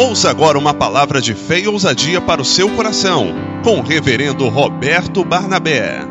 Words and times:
Ouça 0.00 0.30
agora 0.30 0.56
uma 0.56 0.72
palavra 0.72 1.20
de 1.20 1.34
fé 1.34 1.58
e 1.58 1.66
ousadia 1.66 2.20
para 2.20 2.40
o 2.40 2.44
seu 2.44 2.72
coração, 2.76 3.34
com 3.64 3.80
o 3.80 3.82
reverendo 3.82 4.48
Roberto 4.48 5.24
Barnabé. 5.24 6.02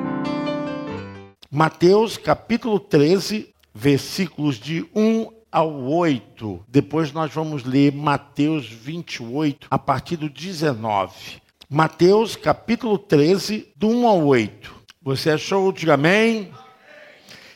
Mateus 1.50 2.18
capítulo 2.18 2.82
13, 2.82 3.48
versículos 3.74 4.60
de 4.60 4.86
1 4.94 5.30
ao 5.50 5.86
8. 5.86 6.66
Depois 6.68 7.14
nós 7.14 7.34
vamos 7.34 7.64
ler 7.64 7.94
Mateus 7.94 8.68
28, 8.68 9.68
a 9.72 9.80
partir 9.80 10.18
do 10.18 10.30
19. 10.30 11.14
Mateus 11.70 12.36
capítulo 12.36 12.98
13, 12.98 13.70
do 13.74 13.88
1 13.88 14.06
ao 14.06 14.26
8. 14.26 14.76
Você 15.02 15.30
achou? 15.30 15.72
Diga 15.72 15.94
amém. 15.94 16.52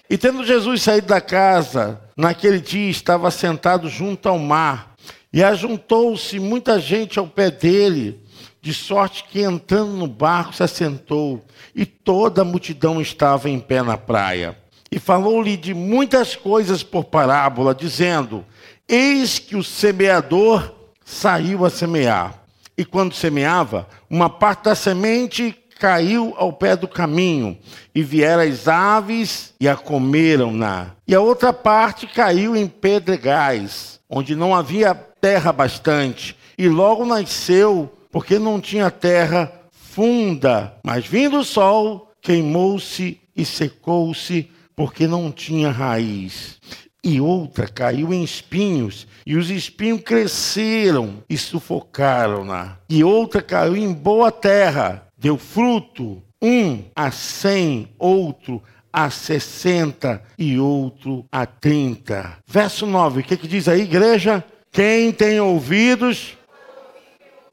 E 0.10 0.18
tendo 0.18 0.46
Jesus 0.46 0.82
saído 0.82 1.08
da 1.08 1.20
casa, 1.20 2.02
naquele 2.16 2.62
dia 2.62 2.90
estava 2.90 3.30
sentado 3.32 3.90
junto 3.90 4.30
ao 4.30 4.40
mar, 4.40 4.91
e 5.34 5.44
ajuntou-se 5.44 6.40
muita 6.40 6.80
gente 6.80 7.18
ao 7.18 7.28
pé 7.28 7.50
dele, 7.50 8.20
de 8.62 8.74
sorte 8.74 9.24
que 9.24 9.42
entrando 9.42 9.94
no 9.94 10.08
barco 10.08 10.54
se 10.54 10.62
assentou, 10.62 11.44
e 11.74 11.86
toda 11.86 12.42
a 12.42 12.46
multidão 12.46 13.02
estava 13.02 13.50
em 13.50 13.60
pé 13.60 13.82
na 13.82 13.98
praia. 13.98 14.58
E 14.92 15.00
falou-lhe 15.00 15.56
de 15.56 15.74
muitas 15.74 16.36
coisas 16.36 16.84
por 16.84 17.06
parábola, 17.06 17.74
dizendo: 17.74 18.46
Eis 18.88 19.40
que 19.40 19.56
o 19.56 19.64
semeador 19.64 20.70
saiu 21.06 21.66
a 21.66 21.70
semear. 21.70 22.44
E 22.78 22.84
quando 22.84 23.16
semeava, 23.16 23.88
uma 24.10 24.30
parte 24.30 24.66
da 24.66 24.76
semente 24.76 25.56
caiu 25.80 26.34
ao 26.38 26.54
pé 26.54 26.76
do 26.76 26.88
caminho, 26.88 27.58
e 27.96 28.04
vieram 28.04 28.44
as 28.44 28.68
aves 28.68 29.54
e 29.60 29.68
a 29.68 29.76
comeram-na. 29.76 30.92
E 31.08 31.16
a 31.16 31.22
outra 31.22 31.52
parte 31.54 32.06
caiu 32.06 32.56
em 32.56 32.68
pedregais, 32.68 34.00
onde 34.10 34.36
não 34.36 34.54
havia 34.54 35.11
terra 35.22 35.54
bastante, 35.54 36.36
e 36.58 36.68
logo 36.68 37.06
nasceu, 37.06 37.90
porque 38.12 38.40
não 38.40 38.60
tinha 38.60 38.92
terra 38.92 39.52
funda. 39.72 40.74
Mas 40.84 41.06
vindo 41.06 41.40
o 41.40 41.46
sol, 41.46 42.12
queimou-se 42.22 43.22
e 43.36 43.46
secou-se, 43.46 44.50
porque 44.76 45.08
não 45.08 45.32
tinha 45.32 45.70
raiz. 45.70 46.60
E 47.04 47.22
outra 47.22 47.68
caiu 47.68 48.14
em 48.14 48.24
espinhos, 48.24 49.08
e 49.26 49.36
os 49.36 49.50
espinhos 49.50 50.02
cresceram 50.02 51.24
e 51.30 51.38
sufocaram-na. 51.38 52.78
E 52.90 53.04
outra 53.04 53.42
caiu 53.42 53.76
em 53.76 53.94
boa 53.94 54.32
terra, 54.32 55.08
deu 55.18 55.38
fruto, 55.38 56.22
um 56.42 56.84
a 56.96 57.12
cem, 57.12 57.90
outro 57.98 58.62
a 58.94 59.10
sessenta 59.10 60.22
e 60.38 60.60
outro 60.60 61.26
a 61.32 61.46
trinta. 61.46 62.38
Verso 62.46 62.86
9, 62.86 63.22
o 63.22 63.24
que, 63.24 63.38
que 63.38 63.48
diz 63.48 63.68
aí, 63.68 63.82
igreja? 63.82 64.44
Quem 64.72 65.12
tem 65.12 65.40
ouvidos? 65.40 66.38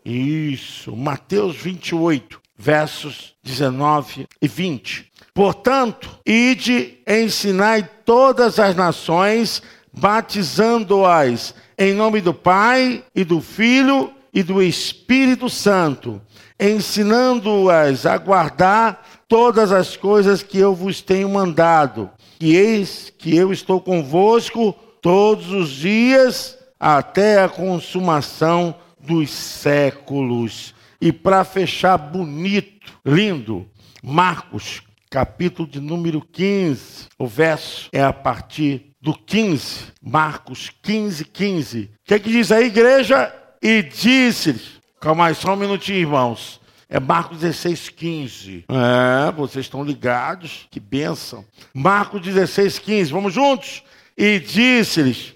Isso, 0.05 0.95
Mateus 0.97 1.57
28, 1.57 2.41
versos 2.57 3.35
19 3.43 4.27
e 4.41 4.49
20. 4.49 5.11
Portanto, 5.35 6.19
ide 6.25 6.99
ensinai 7.07 7.89
todas 8.05 8.59
as 8.59 8.75
nações, 8.75 9.63
batizando-as 9.93 11.55
em 11.77 11.93
nome 11.93 12.21
do 12.21 12.33
Pai 12.33 13.05
e 13.15 13.25
do 13.25 13.41
Filho 13.41 14.13
e 14.33 14.43
do 14.43 14.63
Espírito 14.63 15.49
Santo 15.49 16.21
ensinando-as 16.59 18.05
a 18.05 18.19
guardar 18.19 19.07
todas 19.29 19.71
as 19.71 19.97
coisas 19.97 20.43
que 20.43 20.59
eu 20.59 20.75
vos 20.75 21.01
tenho 21.01 21.29
mandado. 21.29 22.11
E 22.41 22.57
eis 22.57 23.13
que 23.17 23.37
eu 23.37 23.53
estou 23.53 23.81
convosco 23.81 24.75
todos 25.01 25.51
os 25.51 25.71
dias 25.71 26.58
até 26.79 27.43
a 27.43 27.49
consumação 27.49 28.75
dos 29.01 29.31
séculos. 29.31 30.75
E 31.01 31.13
para 31.13 31.45
fechar 31.45 31.97
bonito, 31.97 32.93
lindo, 33.05 33.69
Marcos, 34.03 34.83
capítulo 35.11 35.69
de 35.69 35.81
número 35.81 36.21
15, 36.21 37.09
o 37.19 37.27
verso 37.27 37.89
é 37.93 38.03
a 38.03 38.13
partir 38.13 38.93
do 39.01 39.15
15, 39.15 39.93
Marcos 40.03 40.71
15, 40.83 41.25
15. 41.25 41.81
O 41.83 41.89
que, 42.05 42.15
é 42.15 42.19
que 42.19 42.31
diz 42.31 42.51
a 42.51 42.61
igreja? 42.61 43.33
E 43.63 43.83
disse-lhes, 43.83 44.79
Calma 45.01 45.27
aí, 45.27 45.35
só 45.35 45.53
um 45.53 45.57
minutinho, 45.57 45.99
irmãos. 45.99 46.61
É 46.89 46.99
Marcos 46.99 47.39
16, 47.39 47.89
15. 47.91 48.65
É, 48.69 49.31
vocês 49.33 49.67
estão 49.67 49.85
ligados? 49.85 50.67
Que 50.71 50.81
bênção. 50.81 51.45
Marcos 51.73 52.21
16, 52.21 52.79
15. 52.81 53.13
Vamos 53.13 53.33
juntos? 53.33 53.83
E 54.17 54.41
disse-lhes. 54.41 55.35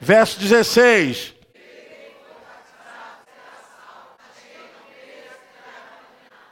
Verso 0.00 0.40
16. 0.40 1.34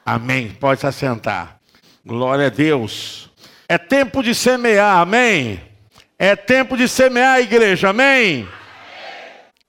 Amém. 0.05 0.51
Pode 0.51 0.81
se 0.81 0.87
assentar. 0.87 1.59
Glória 2.05 2.47
a 2.47 2.51
Deus. 2.51 3.31
É 3.69 3.77
tempo 3.77 4.23
de 4.23 4.35
semear. 4.35 4.99
Amém. 4.99 5.61
É 6.19 6.35
tempo 6.35 6.77
de 6.77 6.89
semear 6.89 7.37
a 7.37 7.41
igreja. 7.41 7.91
Amém. 7.91 8.49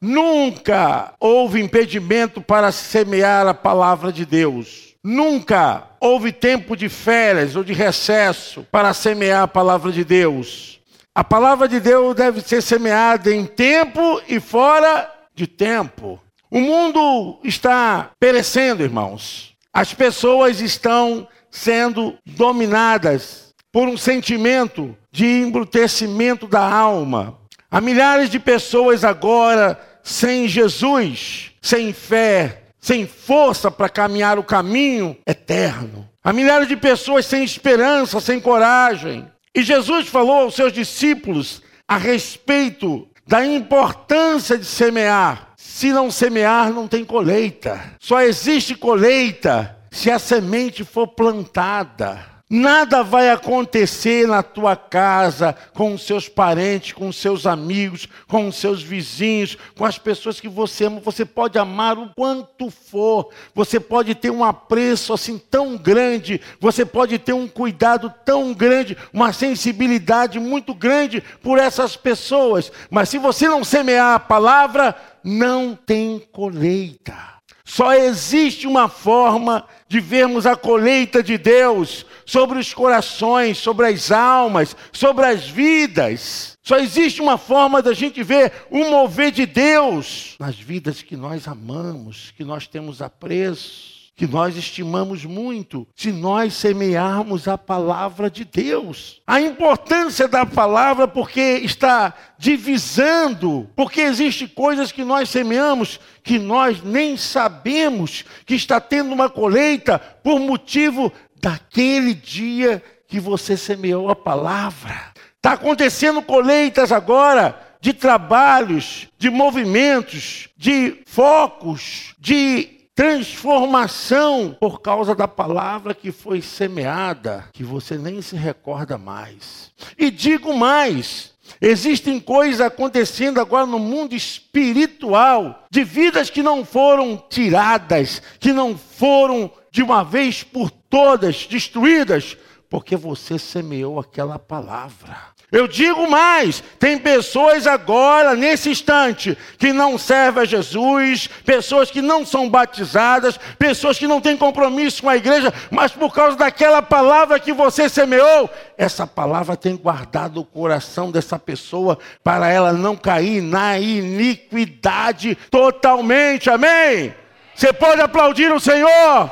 Nunca 0.02 1.14
houve 1.20 1.62
impedimento 1.62 2.42
para 2.42 2.72
semear 2.72 3.48
a 3.48 3.54
palavra 3.54 4.14
de 4.14 4.26
Deus. 4.26 4.96
Nunca 5.04 5.84
houve 6.00 6.32
tempo 6.32 6.76
de 6.76 6.88
férias 6.88 7.56
ou 7.56 7.64
de 7.64 7.74
recesso 7.74 8.66
para 8.72 8.94
semear 8.94 9.44
a 9.44 9.48
palavra 9.48 9.92
de 9.92 10.04
Deus. 10.06 10.79
A 11.20 11.24
palavra 11.26 11.68
de 11.68 11.82
Deus 11.82 12.16
deve 12.16 12.40
ser 12.40 12.62
semeada 12.62 13.30
em 13.30 13.46
tempo 13.46 14.22
e 14.26 14.40
fora 14.40 15.14
de 15.36 15.48
tempo. 15.48 16.18
O 16.50 16.62
mundo 16.62 17.38
está 17.44 18.12
perecendo, 18.18 18.84
irmãos. 18.84 19.54
As 19.74 19.94
pessoas 19.94 20.62
estão 20.62 21.28
sendo 21.52 22.18
dominadas 22.26 23.54
por 23.70 23.90
um 23.90 23.98
sentimento 23.98 24.96
de 25.12 25.26
embrutecimento 25.26 26.48
da 26.48 26.62
alma. 26.62 27.38
Há 27.70 27.82
milhares 27.82 28.30
de 28.30 28.40
pessoas 28.40 29.04
agora 29.04 29.78
sem 30.02 30.48
Jesus, 30.48 31.52
sem 31.62 31.92
fé, 31.92 32.64
sem 32.80 33.06
força 33.06 33.70
para 33.70 33.90
caminhar 33.90 34.40
o 34.40 34.44
caminho 34.44 35.18
eterno. 35.28 36.08
Há 36.24 36.32
milhares 36.32 36.70
de 36.70 36.78
pessoas 36.78 37.26
sem 37.26 37.44
esperança, 37.44 38.22
sem 38.22 38.40
coragem. 38.40 39.30
E 39.56 39.64
Jesus 39.64 40.08
falou 40.08 40.44
aos 40.44 40.56
seus 40.56 40.72
discípulos 40.72 41.62
a 41.88 41.98
respeito 41.98 43.08
da 43.26 43.46
importância 43.46 44.58
de 44.58 44.66
semear. 44.66 45.54
Se 45.58 45.92
não 45.92 46.12
semear, 46.12 46.72
não 46.72 46.88
tem 46.88 47.06
colheita. 47.06 47.80
Só 48.00 48.22
existe 48.22 48.76
colheita 48.76 49.78
se 49.92 50.12
a 50.12 50.20
semente 50.20 50.84
for 50.84 51.08
plantada. 51.08 52.39
Nada 52.52 53.04
vai 53.04 53.30
acontecer 53.30 54.28
na 54.28 54.42
tua 54.42 54.76
casa, 54.76 55.56
com 55.76 55.94
os 55.94 56.02
seus 56.02 56.28
parentes, 56.28 56.94
com 56.94 57.08
os 57.08 57.16
seus 57.16 57.46
amigos, 57.46 58.08
com 58.28 58.48
os 58.48 58.56
seus 58.56 58.82
vizinhos, 58.82 59.56
com 59.78 59.86
as 59.86 60.00
pessoas 60.00 60.40
que 60.40 60.50
você 60.50 60.86
ama. 60.86 61.00
Você 61.02 61.24
pode 61.26 61.60
amar 61.60 62.00
o 62.00 62.10
quanto 62.16 62.72
for, 62.72 63.30
você 63.54 63.80
pode 63.80 64.16
ter 64.16 64.32
um 64.32 64.44
apreço 64.44 65.14
assim 65.14 65.38
tão 65.38 65.78
grande, 65.78 66.42
você 66.60 66.84
pode 66.84 67.20
ter 67.20 67.34
um 67.34 67.48
cuidado 67.48 68.12
tão 68.26 68.52
grande, 68.52 68.98
uma 69.14 69.32
sensibilidade 69.32 70.40
muito 70.40 70.74
grande 70.74 71.22
por 71.44 71.60
essas 71.60 71.96
pessoas. 71.96 72.72
Mas 72.90 73.10
se 73.10 73.20
você 73.20 73.48
não 73.48 73.64
semear 73.64 74.16
a 74.16 74.20
palavra, 74.20 74.96
não 75.24 75.76
tem 75.76 76.20
colheita. 76.32 77.39
Só 77.70 77.94
existe 77.94 78.66
uma 78.66 78.90
forma 78.90 79.64
de 79.88 80.00
vermos 80.00 80.48
a 80.48 80.56
colheita 80.56 81.22
de 81.22 81.38
Deus 81.38 82.04
sobre 82.26 82.58
os 82.58 82.74
corações, 82.74 83.60
sobre 83.60 83.86
as 83.86 84.12
almas, 84.12 84.76
sobre 84.92 85.24
as 85.28 85.48
vidas. 85.48 86.58
Só 86.64 86.80
existe 86.80 87.22
uma 87.22 87.38
forma 87.38 87.80
da 87.80 87.94
gente 87.94 88.24
ver 88.24 88.52
o 88.72 88.90
mover 88.90 89.32
de 89.32 89.46
Deus 89.46 90.36
nas 90.40 90.56
vidas 90.56 91.04
que 91.04 91.16
nós 91.16 91.48
amamos, 91.48 92.34
que 92.36 92.44
nós 92.44 92.66
temos 92.66 93.04
apreço 93.04 93.99
que 94.20 94.28
nós 94.28 94.58
estimamos 94.58 95.24
muito, 95.24 95.88
se 95.96 96.12
nós 96.12 96.54
semearmos 96.54 97.48
a 97.48 97.58
palavra 97.58 98.30
de 98.30 98.44
Deus. 98.44 99.22
A 99.26 99.40
importância 99.40 100.28
da 100.28 100.46
palavra 100.46 101.08
porque 101.08 101.40
está 101.64 102.14
divisando, 102.38 103.70
porque 103.78 104.02
existe 104.02 104.46
coisas 104.46 104.92
que 104.92 105.06
nós 105.06 105.30
semeamos 105.30 106.02
que 106.22 106.38
nós 106.38 106.84
nem 106.84 107.16
sabemos 107.16 108.26
que 108.46 108.56
está 108.56 108.82
tendo 108.82 109.14
uma 109.14 109.30
colheita 109.30 109.98
por 109.98 110.38
motivo 110.38 111.14
daquele 111.42 112.14
dia 112.14 112.84
que 113.08 113.22
você 113.22 113.56
semeou 113.56 114.10
a 114.10 114.16
palavra. 114.18 115.14
Está 115.38 115.54
acontecendo 115.54 116.22
colheitas 116.22 116.92
agora 116.92 117.58
de 117.80 117.94
trabalhos, 117.94 119.08
de 119.18 119.30
movimentos, 119.30 120.50
de 120.58 121.04
focos, 121.06 122.14
de 122.20 122.79
transformação 123.00 124.54
por 124.60 124.82
causa 124.82 125.16
da 125.16 125.26
palavra 125.26 125.94
que 125.94 126.12
foi 126.12 126.42
semeada, 126.42 127.46
que 127.54 127.64
você 127.64 127.98
nem 127.98 128.22
se 128.22 128.36
recorda 128.36 128.98
mais. 128.98 129.72
E 129.98 130.12
digo 130.12 130.54
mais: 130.54 131.32
Existem 131.62 132.20
coisas 132.20 132.60
acontecendo 132.60 133.40
agora 133.40 133.66
no 133.66 133.80
mundo 133.80 134.14
espiritual, 134.14 135.64
de 135.72 135.82
vidas 135.82 136.30
que 136.30 136.44
não 136.44 136.66
foram 136.66 137.16
tiradas, 137.30 138.22
que 138.38 138.52
não 138.52 138.78
foram 138.78 139.50
de 139.72 139.82
uma 139.82 140.04
vez 140.04 140.44
por 140.44 140.70
todas 140.70 141.48
destruídas, 141.48 142.36
porque 142.70 142.98
você 142.98 143.40
semeou 143.40 143.98
aquela 143.98 144.38
palavra. 144.38 145.39
Eu 145.52 145.68
digo 145.68 146.10
mais: 146.10 146.64
tem 146.78 146.98
pessoas 146.98 147.66
agora, 147.66 148.36
nesse 148.36 148.70
instante, 148.70 149.38
que 149.58 149.74
não 149.74 149.98
servem 149.98 150.44
a 150.44 150.46
Jesus, 150.46 151.28
pessoas 151.44 151.90
que 151.90 152.02
não 152.02 152.24
são 152.24 152.48
batizadas, 152.48 153.40
pessoas 153.58 153.98
que 153.98 154.08
não 154.08 154.22
têm 154.22 154.38
compromisso 154.38 155.02
com 155.02 155.10
a 155.10 155.18
igreja, 155.18 155.52
mas 155.72 155.92
por 155.92 156.14
causa 156.14 156.38
daquela 156.38 156.82
palavra 156.82 157.40
que 157.40 157.52
você 157.52 157.90
semeou, 157.90 158.50
essa 158.78 159.08
palavra 159.08 159.58
tem 159.58 159.76
guardado 159.76 160.40
o 160.40 160.46
coração 160.46 161.10
dessa 161.10 161.40
pessoa 161.40 161.98
para 162.24 162.48
ela 162.50 162.72
não 162.72 162.96
cair 162.96 163.42
na 163.42 163.80
iniquidade 163.80 165.36
totalmente. 165.50 166.50
Amém? 166.50 167.14
Você 167.56 167.74
pode 167.74 168.02
aplaudir 168.02 168.54
o 168.54 168.60
Senhor? 168.60 169.32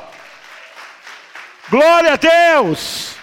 Glória 1.70 2.14
a 2.14 2.16
Deus! 2.16 3.17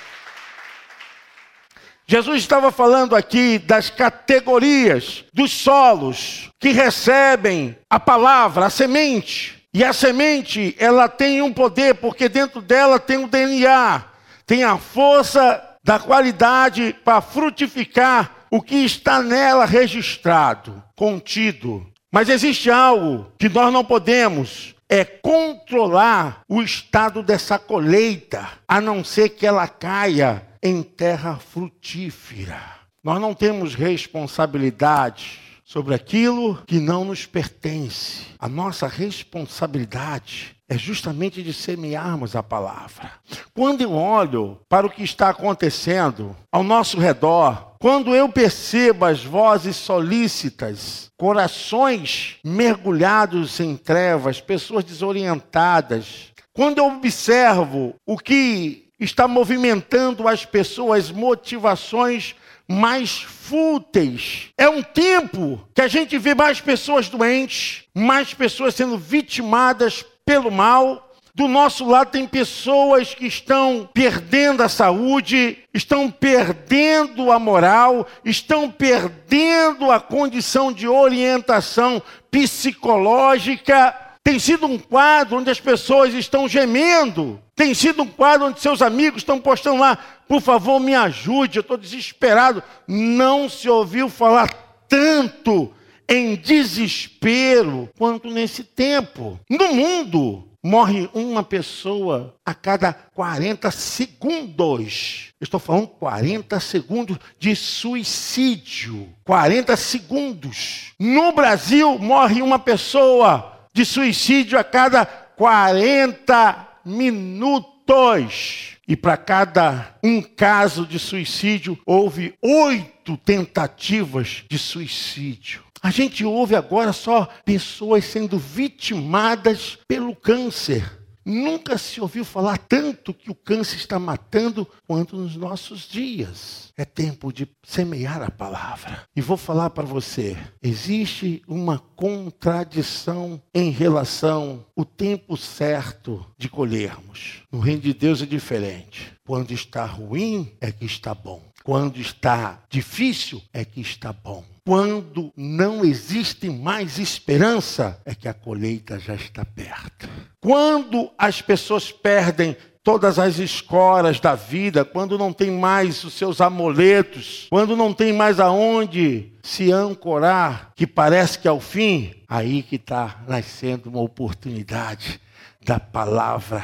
Jesus 2.08 2.38
estava 2.40 2.72
falando 2.72 3.16
aqui 3.16 3.58
das 3.58 3.90
categorias 3.90 5.26
dos 5.34 5.52
solos 5.52 6.52
que 6.60 6.70
recebem 6.70 7.76
a 7.90 8.00
palavra, 8.00 8.68
a 8.68 8.70
semente. 8.70 9.64
E 9.74 9.84
a 9.84 9.92
semente, 9.92 10.76
ela 10.80 11.10
tem 11.10 11.42
um 11.42 11.52
poder, 11.52 11.96
porque 11.96 12.30
dentro 12.30 12.62
dela 12.62 13.00
tem 13.00 13.18
o 13.18 13.28
DNA, 13.28 14.06
tem 14.46 14.64
a 14.64 14.78
força 14.78 15.62
da 15.84 16.00
qualidade 16.00 16.96
para 17.04 17.22
frutificar 17.22 18.32
o 18.50 18.62
que 18.62 18.86
está 18.86 19.22
nela 19.22 19.66
registrado, 19.66 20.82
contido. 20.96 21.86
Mas 22.12 22.30
existe 22.30 22.72
algo 22.72 23.32
que 23.38 23.50
nós 23.50 23.74
não 23.74 23.84
podemos 23.84 24.76
é 24.88 25.04
controlar 25.04 26.42
o 26.48 26.62
estado 26.62 27.24
dessa 27.24 27.58
colheita, 27.58 28.48
a 28.68 28.80
não 28.80 29.04
ser 29.04 29.30
que 29.30 29.46
ela 29.46 29.68
caia 29.68 30.44
em 30.66 30.82
terra 30.82 31.38
frutífera. 31.38 32.60
Nós 33.04 33.22
não 33.22 33.36
temos 33.36 33.76
responsabilidade 33.76 35.40
sobre 35.64 35.94
aquilo 35.94 36.58
que 36.66 36.80
não 36.80 37.06
nos 37.06 37.24
pertence. 37.28 38.26
A 38.40 38.50
nossa 38.50 38.88
responsabilidade 38.88 40.56
é 40.68 40.76
justamente 40.76 41.44
de 41.44 41.54
semearmos 41.54 42.36
a 42.36 42.42
palavra. 42.42 43.12
Quando 43.54 43.82
eu 43.82 43.92
olho 43.92 44.60
para 44.68 44.88
o 44.88 44.90
que 44.90 45.04
está 45.04 45.30
acontecendo 45.30 46.36
ao 46.52 46.64
nosso 46.64 47.00
redor, 47.00 47.76
quando 47.80 48.16
eu 48.16 48.28
percebo 48.28 49.06
as 49.06 49.24
vozes 49.24 49.76
solícitas, 49.76 51.12
corações 51.16 52.38
mergulhados 52.44 53.60
em 53.60 53.78
trevas, 53.78 54.42
pessoas 54.42 54.84
desorientadas, 54.84 56.34
quando 56.52 56.80
eu 56.80 56.88
observo 56.88 57.94
o 58.04 58.18
que 58.18 58.85
está 59.00 59.28
movimentando 59.28 60.28
as 60.28 60.46
pessoas, 60.46 61.12
motivações 61.12 62.36
mais 62.68 63.22
fúteis. 63.22 64.50
É 64.58 64.68
um 64.68 64.82
tempo 64.82 65.68
que 65.74 65.82
a 65.82 65.88
gente 65.88 66.18
vê 66.18 66.34
mais 66.34 66.60
pessoas 66.62 67.10
doentes, 67.10 67.84
mais 67.94 68.34
pessoas 68.34 68.76
sendo 68.76 68.98
vitimadas 68.98 70.04
pelo 70.26 70.50
mal. 70.50 71.12
Do 71.36 71.50
nosso 71.50 71.86
lado 71.86 72.12
tem 72.12 72.26
pessoas 72.26 73.14
que 73.14 73.28
estão 73.28 73.90
perdendo 73.94 74.64
a 74.64 74.70
saúde, 74.70 75.60
estão 75.74 76.10
perdendo 76.10 77.30
a 77.30 77.38
moral, 77.38 78.08
estão 78.24 78.72
perdendo 78.72 79.92
a 79.92 80.00
condição 80.00 80.72
de 80.72 80.88
orientação 80.88 82.02
psicológica 82.32 84.05
tem 84.26 84.40
sido 84.40 84.66
um 84.66 84.80
quadro 84.80 85.38
onde 85.38 85.52
as 85.52 85.60
pessoas 85.60 86.12
estão 86.16 86.50
gemendo. 86.50 87.40
Tem 87.56 87.76
sido 87.76 88.02
um 88.02 88.08
quadro 88.08 88.48
onde 88.48 88.60
seus 88.60 88.82
amigos 88.82 89.22
estão 89.22 89.40
postando 89.40 89.80
lá, 89.80 89.96
por 90.28 90.42
favor, 90.42 90.80
me 90.80 90.96
ajude, 90.96 91.60
eu 91.60 91.62
estou 91.62 91.78
desesperado. 91.78 92.64
Não 92.88 93.48
se 93.48 93.70
ouviu 93.70 94.10
falar 94.10 94.50
tanto 94.90 95.72
em 96.10 96.36
desespero 96.36 97.88
quanto 98.00 98.32
nesse 98.32 98.64
tempo. 98.64 99.40
No 99.48 99.76
mundo, 99.76 100.50
morre 100.64 101.08
uma 101.14 101.44
pessoa 101.44 102.34
a 102.44 102.56
cada 102.56 102.94
40 102.94 103.70
segundos. 103.70 105.34
Estou 105.40 105.60
falando 105.60 105.88
40 105.88 106.60
segundos 106.60 107.18
de 107.38 107.56
suicídio. 107.56 109.08
40 109.24 109.78
segundos. 109.78 110.94
No 111.00 111.32
Brasil, 111.32 112.00
morre 112.00 112.42
uma 112.42 112.58
pessoa 112.58 113.55
de 113.76 113.84
suicídio 113.84 114.58
a 114.58 114.64
cada 114.64 115.06
40 115.06 116.80
minutos. 116.86 118.78
E 118.88 118.96
para 118.96 119.18
cada 119.18 119.98
um 120.02 120.22
caso 120.22 120.88
de 120.88 120.98
suicídio, 120.98 121.78
houve 121.86 122.36
oito 122.42 123.18
tentativas 123.18 124.46
de 124.50 124.58
suicídio. 124.58 125.62
A 125.84 125.92
gente 125.92 126.24
ouve 126.24 126.56
agora 126.56 126.94
só 126.94 127.28
pessoas 127.44 128.06
sendo 128.06 128.40
vitimadas 128.40 129.78
pelo 129.86 130.16
câncer. 130.16 130.90
Nunca 131.26 131.76
se 131.76 132.00
ouviu 132.00 132.24
falar 132.24 132.60
tanto 132.60 133.12
que 133.12 133.32
o 133.32 133.36
câncer 133.36 133.78
está 133.78 133.98
matando 133.98 134.68
quanto 134.88 135.18
nos 135.18 135.36
nossos 135.36 135.90
dias. 135.90 136.72
É 136.78 136.86
tempo 136.86 137.34
de 137.34 137.48
semear 137.64 138.22
a 138.22 138.30
palavra. 138.30 139.04
E 139.16 139.22
vou 139.22 139.36
falar 139.36 139.72
para 139.72 139.86
você: 139.86 140.38
existe 140.62 141.42
uma 141.48 141.80
contradição 141.80 143.42
em 143.54 143.72
relação 143.72 144.64
ao 144.78 144.86
tempo 144.86 145.36
certo 145.36 146.24
de 146.38 146.48
colhermos. 146.48 147.42
No 147.52 147.60
reino 147.60 147.82
de 147.82 147.94
Deus 147.94 148.22
é 148.22 148.26
diferente. 148.28 149.14
Quando 149.26 149.52
está 149.52 149.84
ruim, 149.84 150.56
é 150.62 150.72
que 150.72 150.86
está 150.86 151.16
bom. 151.16 151.42
Quando 151.64 152.00
está 152.00 152.62
difícil, 152.70 153.42
é 153.52 153.66
que 153.66 153.82
está 153.82 154.14
bom. 154.14 154.44
Quando 154.68 155.32
não 155.38 155.86
existe 155.86 156.50
mais 156.50 156.98
esperança, 156.98 158.02
é 158.04 158.16
que 158.16 158.28
a 158.28 158.34
colheita 158.34 158.98
já 158.98 159.14
está 159.14 159.46
perto. 159.46 160.10
Quando 160.42 161.12
as 161.20 161.40
pessoas 161.40 161.92
perdem 161.92 162.58
todas 162.84 163.20
as 163.20 163.38
escoras 163.38 164.20
da 164.20 164.34
vida, 164.34 164.84
quando 164.84 165.20
não 165.20 165.32
tem 165.32 165.52
mais 165.52 166.04
os 166.04 166.14
seus 166.14 166.42
amuletos, 166.42 167.46
quando 167.52 167.78
não 167.78 167.94
tem 167.94 168.12
mais 168.12 168.40
aonde 168.40 169.34
se 169.44 169.72
ancorar, 169.72 170.72
que 170.76 170.88
parece 170.88 171.38
que 171.38 171.48
é 171.48 171.52
o 171.52 171.60
fim, 171.60 172.16
aí 172.28 172.64
que 172.64 172.78
está 172.78 173.24
nascendo 173.28 173.88
uma 173.88 174.02
oportunidade 174.02 175.22
da 175.64 175.80
palavra 175.80 176.64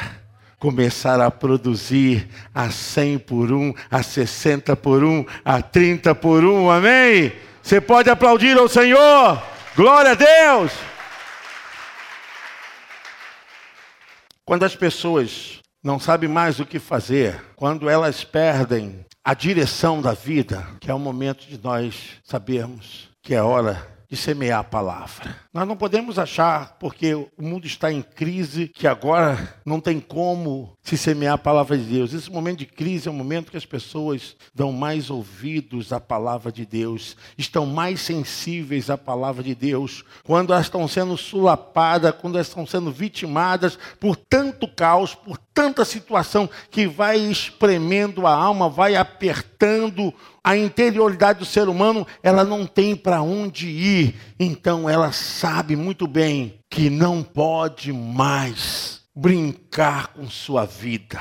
começar 0.57 1.19
a 1.21 1.29
produzir 1.29 2.27
a 2.53 2.71
100 2.71 3.19
por 3.19 3.51
um, 3.51 3.73
a 3.89 4.01
60 4.01 4.75
por 4.75 5.03
um, 5.03 5.23
a 5.45 5.61
30 5.61 6.13
por 6.15 6.43
um, 6.43 6.69
amém? 6.69 7.31
Você 7.61 7.79
pode 7.79 8.09
aplaudir 8.09 8.57
ao 8.57 8.67
Senhor. 8.67 9.41
Glória 9.75 10.11
a 10.11 10.15
Deus. 10.15 10.71
Quando 14.43 14.63
as 14.63 14.75
pessoas 14.75 15.59
não 15.83 15.99
sabem 15.99 16.29
mais 16.29 16.59
o 16.59 16.65
que 16.65 16.79
fazer, 16.79 17.41
quando 17.55 17.89
elas 17.89 18.23
perdem 18.23 19.05
a 19.23 19.33
direção 19.33 20.01
da 20.01 20.13
vida, 20.13 20.67
que 20.79 20.89
é 20.89 20.93
o 20.93 20.99
momento 20.99 21.45
de 21.47 21.57
nós 21.63 22.19
sabermos 22.23 23.09
que 23.21 23.35
é 23.35 23.41
hora 23.41 23.87
de 24.11 24.17
semear 24.17 24.59
a 24.59 24.63
palavra. 24.63 25.37
Nós 25.53 25.65
não 25.65 25.77
podemos 25.77 26.19
achar, 26.19 26.75
porque 26.77 27.13
o 27.15 27.29
mundo 27.39 27.65
está 27.65 27.89
em 27.89 28.01
crise, 28.01 28.67
que 28.67 28.85
agora 28.85 29.55
não 29.65 29.79
tem 29.79 30.01
como 30.01 30.77
se 30.83 30.97
semear 30.97 31.35
a 31.35 31.37
palavra 31.37 31.77
de 31.77 31.85
Deus. 31.85 32.13
Esse 32.13 32.29
momento 32.29 32.59
de 32.59 32.65
crise 32.65 33.07
é 33.07 33.11
o 33.11 33.13
momento 33.13 33.49
que 33.49 33.55
as 33.55 33.65
pessoas 33.65 34.35
dão 34.53 34.73
mais 34.73 35.09
ouvidos 35.09 35.93
à 35.93 35.99
palavra 36.01 36.51
de 36.51 36.65
Deus, 36.65 37.15
estão 37.37 37.65
mais 37.65 38.01
sensíveis 38.01 38.89
à 38.89 38.97
palavra 38.97 39.41
de 39.41 39.55
Deus, 39.55 40.03
quando 40.25 40.51
elas 40.51 40.65
estão 40.65 40.85
sendo 40.89 41.15
sulapadas, 41.15 42.13
quando 42.19 42.35
elas 42.35 42.47
estão 42.47 42.67
sendo 42.67 42.91
vitimadas 42.91 43.79
por 43.97 44.17
tanto 44.17 44.67
caos, 44.67 45.15
por 45.15 45.37
tanta 45.53 45.85
situação 45.85 46.49
que 46.69 46.85
vai 46.85 47.17
espremendo 47.17 48.27
a 48.27 48.33
alma, 48.33 48.67
vai 48.69 48.95
apertando 48.95 50.13
a 50.43 50.57
interioridade 50.57 51.39
do 51.39 51.45
ser 51.45 51.67
humano, 51.69 52.05
ela 52.23 52.43
não 52.43 52.65
tem 52.65 52.95
para 52.95 53.21
onde 53.21 53.67
ir. 53.67 54.15
Então 54.39 54.89
ela 54.89 55.11
sabe 55.11 55.75
muito 55.75 56.07
bem 56.07 56.59
que 56.69 56.89
não 56.89 57.21
pode 57.21 57.93
mais 57.93 59.01
brincar 59.15 60.07
com 60.07 60.29
sua 60.29 60.65
vida. 60.65 61.19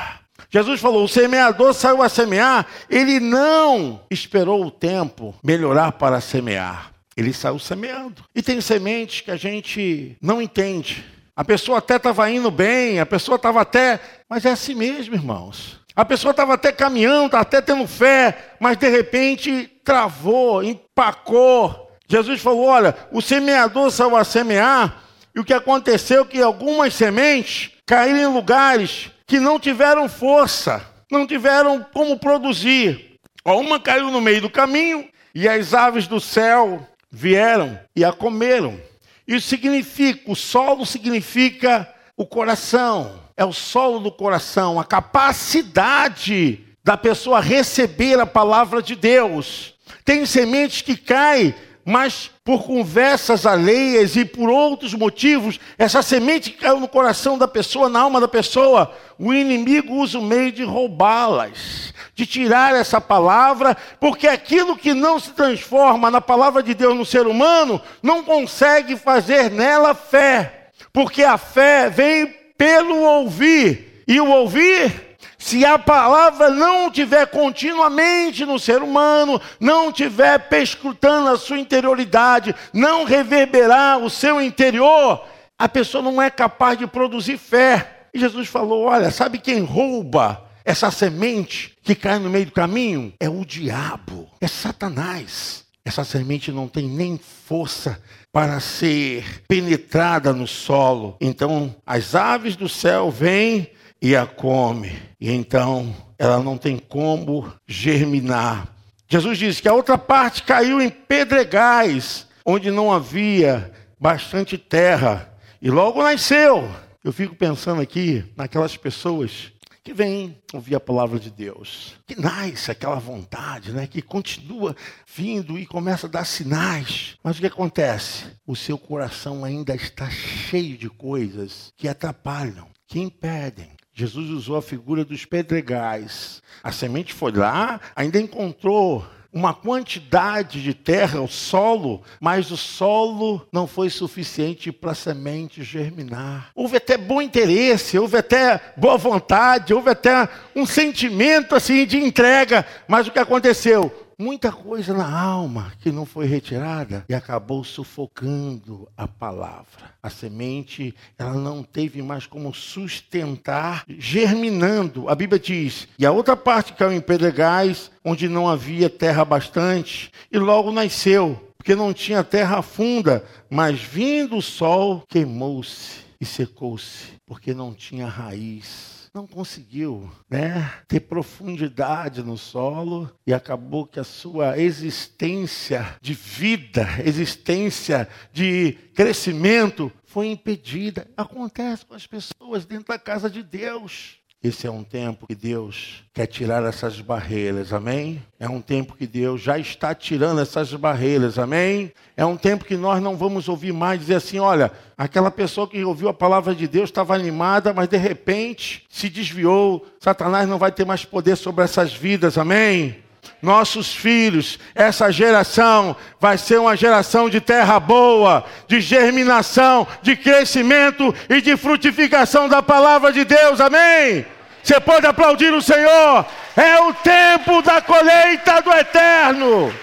Jesus 0.48 0.80
falou: 0.80 1.04
o 1.04 1.08
semeador 1.08 1.74
saiu 1.74 2.02
a 2.02 2.08
semear, 2.08 2.66
ele 2.88 3.20
não 3.20 4.00
esperou 4.10 4.64
o 4.64 4.70
tempo 4.70 5.34
melhorar 5.44 5.92
para 5.92 6.20
semear. 6.20 6.90
Ele 7.16 7.32
saiu 7.32 7.58
semeando. 7.58 8.24
E 8.34 8.40
tem 8.40 8.60
sementes 8.60 9.20
que 9.20 9.30
a 9.30 9.36
gente 9.36 10.16
não 10.22 10.40
entende. 10.40 11.04
A 11.36 11.44
pessoa 11.44 11.78
até 11.78 11.96
estava 11.96 12.30
indo 12.30 12.50
bem, 12.50 12.98
a 12.98 13.06
pessoa 13.06 13.36
estava 13.36 13.60
até. 13.60 14.00
Mas 14.28 14.44
é 14.44 14.52
assim 14.52 14.74
mesmo, 14.74 15.14
irmãos. 15.14 15.79
A 16.00 16.04
pessoa 16.06 16.30
estava 16.30 16.54
até 16.54 16.72
caminhando, 16.72 17.36
até 17.36 17.60
tendo 17.60 17.86
fé, 17.86 18.54
mas 18.58 18.78
de 18.78 18.88
repente 18.88 19.70
travou, 19.84 20.64
empacou. 20.64 21.90
Jesus 22.08 22.40
falou: 22.40 22.64
Olha, 22.64 22.96
o 23.12 23.20
semeador 23.20 23.90
saiu 23.90 24.16
a 24.16 24.24
semear, 24.24 25.02
e 25.34 25.40
o 25.40 25.44
que 25.44 25.52
aconteceu 25.52 26.22
é 26.22 26.24
que 26.26 26.40
algumas 26.40 26.94
sementes 26.94 27.72
caíram 27.84 28.18
em 28.18 28.32
lugares 28.32 29.10
que 29.26 29.38
não 29.38 29.60
tiveram 29.60 30.08
força, 30.08 30.82
não 31.12 31.26
tiveram 31.26 31.84
como 31.92 32.18
produzir. 32.18 33.18
Uma 33.44 33.78
caiu 33.78 34.10
no 34.10 34.22
meio 34.22 34.40
do 34.40 34.48
caminho, 34.48 35.06
e 35.34 35.46
as 35.46 35.74
aves 35.74 36.06
do 36.06 36.18
céu 36.18 36.80
vieram 37.10 37.78
e 37.94 38.06
a 38.06 38.10
comeram. 38.10 38.80
Isso 39.28 39.48
significa, 39.48 40.30
o 40.32 40.34
solo 40.34 40.86
significa 40.86 41.86
o 42.16 42.26
coração, 42.26 43.20
é 43.36 43.44
o 43.44 43.52
solo 43.52 43.98
do 44.00 44.12
coração, 44.12 44.78
a 44.78 44.84
capacidade 44.84 46.64
da 46.82 46.96
pessoa 46.96 47.40
receber 47.40 48.18
a 48.18 48.26
palavra 48.26 48.82
de 48.82 48.94
Deus. 48.96 49.74
Tem 50.04 50.24
sementes 50.26 50.82
que 50.82 50.96
caem, 50.96 51.54
mas 51.84 52.30
por 52.44 52.64
conversas 52.64 53.46
alheias 53.46 54.16
e 54.16 54.24
por 54.24 54.48
outros 54.48 54.94
motivos, 54.94 55.58
essa 55.78 56.02
semente 56.02 56.50
que 56.50 56.58
caiu 56.58 56.80
no 56.80 56.88
coração 56.88 57.38
da 57.38 57.46
pessoa, 57.46 57.88
na 57.88 58.00
alma 58.00 58.20
da 58.20 58.28
pessoa, 58.28 58.92
o 59.18 59.32
inimigo 59.32 59.94
usa 59.94 60.18
o 60.18 60.22
meio 60.22 60.50
de 60.50 60.64
roubá-las, 60.64 61.94
de 62.14 62.26
tirar 62.26 62.74
essa 62.74 63.00
palavra, 63.00 63.76
porque 63.98 64.26
aquilo 64.26 64.76
que 64.76 64.92
não 64.94 65.18
se 65.18 65.30
transforma 65.30 66.10
na 66.10 66.20
palavra 66.20 66.62
de 66.62 66.74
Deus 66.74 66.96
no 66.96 67.04
ser 67.04 67.26
humano, 67.26 67.80
não 68.02 68.22
consegue 68.24 68.96
fazer 68.96 69.50
nela 69.50 69.94
fé, 69.94 70.68
porque 70.92 71.22
a 71.22 71.38
fé 71.38 71.88
vem 71.88 72.39
pelo 72.60 73.00
ouvir. 73.00 74.04
E 74.06 74.20
o 74.20 74.28
ouvir, 74.28 75.16
se 75.38 75.64
a 75.64 75.78
palavra 75.78 76.50
não 76.50 76.90
tiver 76.90 77.24
continuamente 77.28 78.44
no 78.44 78.58
ser 78.58 78.82
humano, 78.82 79.40
não 79.58 79.90
tiver 79.90 80.38
perscrutando 80.50 81.30
a 81.30 81.38
sua 81.38 81.58
interioridade, 81.58 82.54
não 82.70 83.04
reverberar 83.04 84.00
o 84.00 84.10
seu 84.10 84.42
interior, 84.42 85.24
a 85.58 85.66
pessoa 85.70 86.02
não 86.02 86.20
é 86.20 86.28
capaz 86.28 86.78
de 86.78 86.86
produzir 86.86 87.38
fé. 87.38 88.08
E 88.12 88.18
Jesus 88.18 88.46
falou: 88.46 88.84
Olha, 88.84 89.10
sabe 89.10 89.38
quem 89.38 89.60
rouba 89.60 90.44
essa 90.62 90.90
semente 90.90 91.74
que 91.82 91.94
cai 91.94 92.18
no 92.18 92.28
meio 92.28 92.44
do 92.44 92.52
caminho? 92.52 93.14
É 93.18 93.30
o 93.30 93.42
diabo, 93.42 94.28
é 94.38 94.46
Satanás. 94.46 95.64
Essa 95.82 96.04
semente 96.04 96.52
não 96.52 96.68
tem 96.68 96.86
nem 96.86 97.18
força 97.48 97.98
para 98.32 98.60
ser 98.60 99.42
penetrada 99.48 100.32
no 100.32 100.46
solo. 100.46 101.16
Então 101.20 101.74
as 101.84 102.14
aves 102.14 102.56
do 102.56 102.68
céu 102.68 103.10
vêm 103.10 103.70
e 104.00 104.14
a 104.16 104.26
come. 104.26 104.92
E 105.20 105.30
então 105.30 105.94
ela 106.18 106.38
não 106.42 106.56
tem 106.56 106.78
como 106.78 107.52
germinar. 107.66 108.68
Jesus 109.08 109.38
disse 109.38 109.60
que 109.60 109.68
a 109.68 109.74
outra 109.74 109.98
parte 109.98 110.42
caiu 110.44 110.80
em 110.80 110.88
pedregais, 110.88 112.26
onde 112.44 112.70
não 112.70 112.92
havia 112.92 113.72
bastante 113.98 114.56
terra, 114.56 115.34
e 115.60 115.70
logo 115.70 116.02
nasceu. 116.02 116.68
Eu 117.02 117.12
fico 117.12 117.34
pensando 117.34 117.80
aqui 117.80 118.24
naquelas 118.36 118.76
pessoas 118.76 119.52
que 119.82 119.94
vem 119.94 120.36
ouvir 120.52 120.74
a 120.74 120.80
palavra 120.80 121.18
de 121.18 121.30
Deus, 121.30 121.94
que 122.06 122.20
nasce 122.20 122.70
aquela 122.70 122.98
vontade, 122.98 123.72
né, 123.72 123.86
que 123.86 124.02
continua 124.02 124.76
vindo 125.06 125.58
e 125.58 125.66
começa 125.66 126.06
a 126.06 126.10
dar 126.10 126.24
sinais. 126.24 127.16
Mas 127.22 127.38
o 127.38 127.40
que 127.40 127.46
acontece? 127.46 128.26
O 128.46 128.54
seu 128.54 128.76
coração 128.76 129.44
ainda 129.44 129.74
está 129.74 130.08
cheio 130.10 130.76
de 130.76 130.88
coisas 130.88 131.72
que 131.76 131.88
atrapalham, 131.88 132.68
que 132.86 133.00
impedem. 133.00 133.70
Jesus 133.92 134.30
usou 134.30 134.56
a 134.56 134.62
figura 134.62 135.04
dos 135.04 135.24
pedregais. 135.24 136.42
A 136.62 136.72
semente 136.72 137.12
foi 137.12 137.32
lá, 137.32 137.80
ainda 137.94 138.20
encontrou 138.20 139.06
uma 139.32 139.54
quantidade 139.54 140.62
de 140.62 140.74
terra, 140.74 141.20
o 141.20 141.28
solo, 141.28 142.02
mas 142.20 142.50
o 142.50 142.56
solo 142.56 143.46
não 143.52 143.66
foi 143.66 143.88
suficiente 143.88 144.72
para 144.72 144.92
a 144.92 144.94
semente 144.94 145.62
germinar. 145.62 146.50
Houve 146.54 146.78
até 146.78 146.96
bom 146.96 147.22
interesse, 147.22 147.98
houve 147.98 148.16
até 148.18 148.60
boa 148.76 148.98
vontade, 148.98 149.72
houve 149.72 149.90
até 149.90 150.28
um 150.54 150.66
sentimento 150.66 151.54
assim 151.54 151.86
de 151.86 151.98
entrega, 151.98 152.66
mas 152.88 153.06
o 153.06 153.12
que 153.12 153.18
aconteceu? 153.18 154.09
Muita 154.20 154.52
coisa 154.52 154.92
na 154.92 155.10
alma 155.10 155.72
que 155.80 155.90
não 155.90 156.04
foi 156.04 156.26
retirada 156.26 157.06
e 157.08 157.14
acabou 157.14 157.64
sufocando 157.64 158.86
a 158.94 159.08
palavra. 159.08 159.94
A 160.02 160.10
semente, 160.10 160.94
ela 161.18 161.32
não 161.32 161.62
teve 161.62 162.02
mais 162.02 162.26
como 162.26 162.52
sustentar, 162.52 163.84
germinando. 163.88 165.08
A 165.08 165.14
Bíblia 165.14 165.40
diz: 165.40 165.88
e 165.98 166.04
a 166.04 166.12
outra 166.12 166.36
parte 166.36 166.74
caiu 166.74 166.92
em 166.92 167.00
pedregais, 167.00 167.90
onde 168.04 168.28
não 168.28 168.46
havia 168.46 168.90
terra 168.90 169.24
bastante, 169.24 170.12
e 170.30 170.38
logo 170.38 170.70
nasceu, 170.70 171.40
porque 171.56 171.74
não 171.74 171.94
tinha 171.94 172.22
terra 172.22 172.60
funda, 172.60 173.24
mas 173.48 173.80
vindo 173.80 174.36
o 174.36 174.42
sol, 174.42 175.02
queimou-se 175.08 176.00
e 176.20 176.26
secou-se, 176.26 177.14
porque 177.24 177.54
não 177.54 177.72
tinha 177.72 178.06
raiz 178.06 178.99
não 179.12 179.26
conseguiu 179.26 180.10
né, 180.28 180.72
ter 180.86 181.00
profundidade 181.00 182.22
no 182.22 182.38
solo 182.38 183.10
e 183.26 183.34
acabou 183.34 183.86
que 183.86 183.98
a 183.98 184.04
sua 184.04 184.58
existência 184.58 185.96
de 186.00 186.14
vida, 186.14 186.86
existência 187.04 188.08
de 188.32 188.72
crescimento 188.94 189.92
foi 190.04 190.28
impedida. 190.28 191.08
Acontece 191.16 191.84
com 191.84 191.94
as 191.94 192.06
pessoas 192.06 192.64
dentro 192.64 192.86
da 192.86 192.98
casa 192.98 193.28
de 193.28 193.42
Deus. 193.42 194.19
Esse 194.42 194.66
é 194.66 194.70
um 194.70 194.82
tempo 194.82 195.26
que 195.26 195.34
Deus 195.34 196.02
quer 196.14 196.26
tirar 196.26 196.64
essas 196.64 196.98
barreiras, 196.98 197.74
amém? 197.74 198.22
É 198.38 198.48
um 198.48 198.62
tempo 198.62 198.96
que 198.96 199.06
Deus 199.06 199.42
já 199.42 199.58
está 199.58 199.94
tirando 199.94 200.40
essas 200.40 200.72
barreiras, 200.72 201.38
amém? 201.38 201.92
É 202.16 202.24
um 202.24 202.38
tempo 202.38 202.64
que 202.64 202.74
nós 202.74 203.02
não 203.02 203.18
vamos 203.18 203.50
ouvir 203.50 203.74
mais 203.74 204.00
dizer 204.00 204.14
assim: 204.14 204.38
olha, 204.38 204.72
aquela 204.96 205.30
pessoa 205.30 205.68
que 205.68 205.84
ouviu 205.84 206.08
a 206.08 206.14
palavra 206.14 206.54
de 206.54 206.66
Deus 206.66 206.88
estava 206.88 207.14
animada, 207.14 207.74
mas 207.74 207.86
de 207.86 207.98
repente 207.98 208.86
se 208.88 209.10
desviou, 209.10 209.86
Satanás 210.00 210.48
não 210.48 210.56
vai 210.56 210.72
ter 210.72 210.86
mais 210.86 211.04
poder 211.04 211.36
sobre 211.36 211.62
essas 211.62 211.92
vidas, 211.92 212.38
amém? 212.38 212.96
Nossos 213.42 213.94
filhos, 213.94 214.58
essa 214.74 215.10
geração 215.10 215.96
vai 216.20 216.36
ser 216.36 216.58
uma 216.58 216.76
geração 216.76 217.30
de 217.30 217.40
terra 217.40 217.80
boa, 217.80 218.44
de 218.66 218.80
germinação, 218.80 219.86
de 220.02 220.16
crescimento 220.16 221.14
e 221.28 221.40
de 221.40 221.56
frutificação 221.56 222.48
da 222.48 222.62
palavra 222.62 223.12
de 223.12 223.24
Deus, 223.24 223.60
amém? 223.60 224.26
Você 224.62 224.78
pode 224.78 225.06
aplaudir 225.06 225.52
o 225.54 225.62
Senhor, 225.62 226.26
é 226.54 226.80
o 226.80 226.92
tempo 226.92 227.62
da 227.62 227.80
colheita 227.80 228.60
do 228.60 228.72
eterno. 228.72 229.74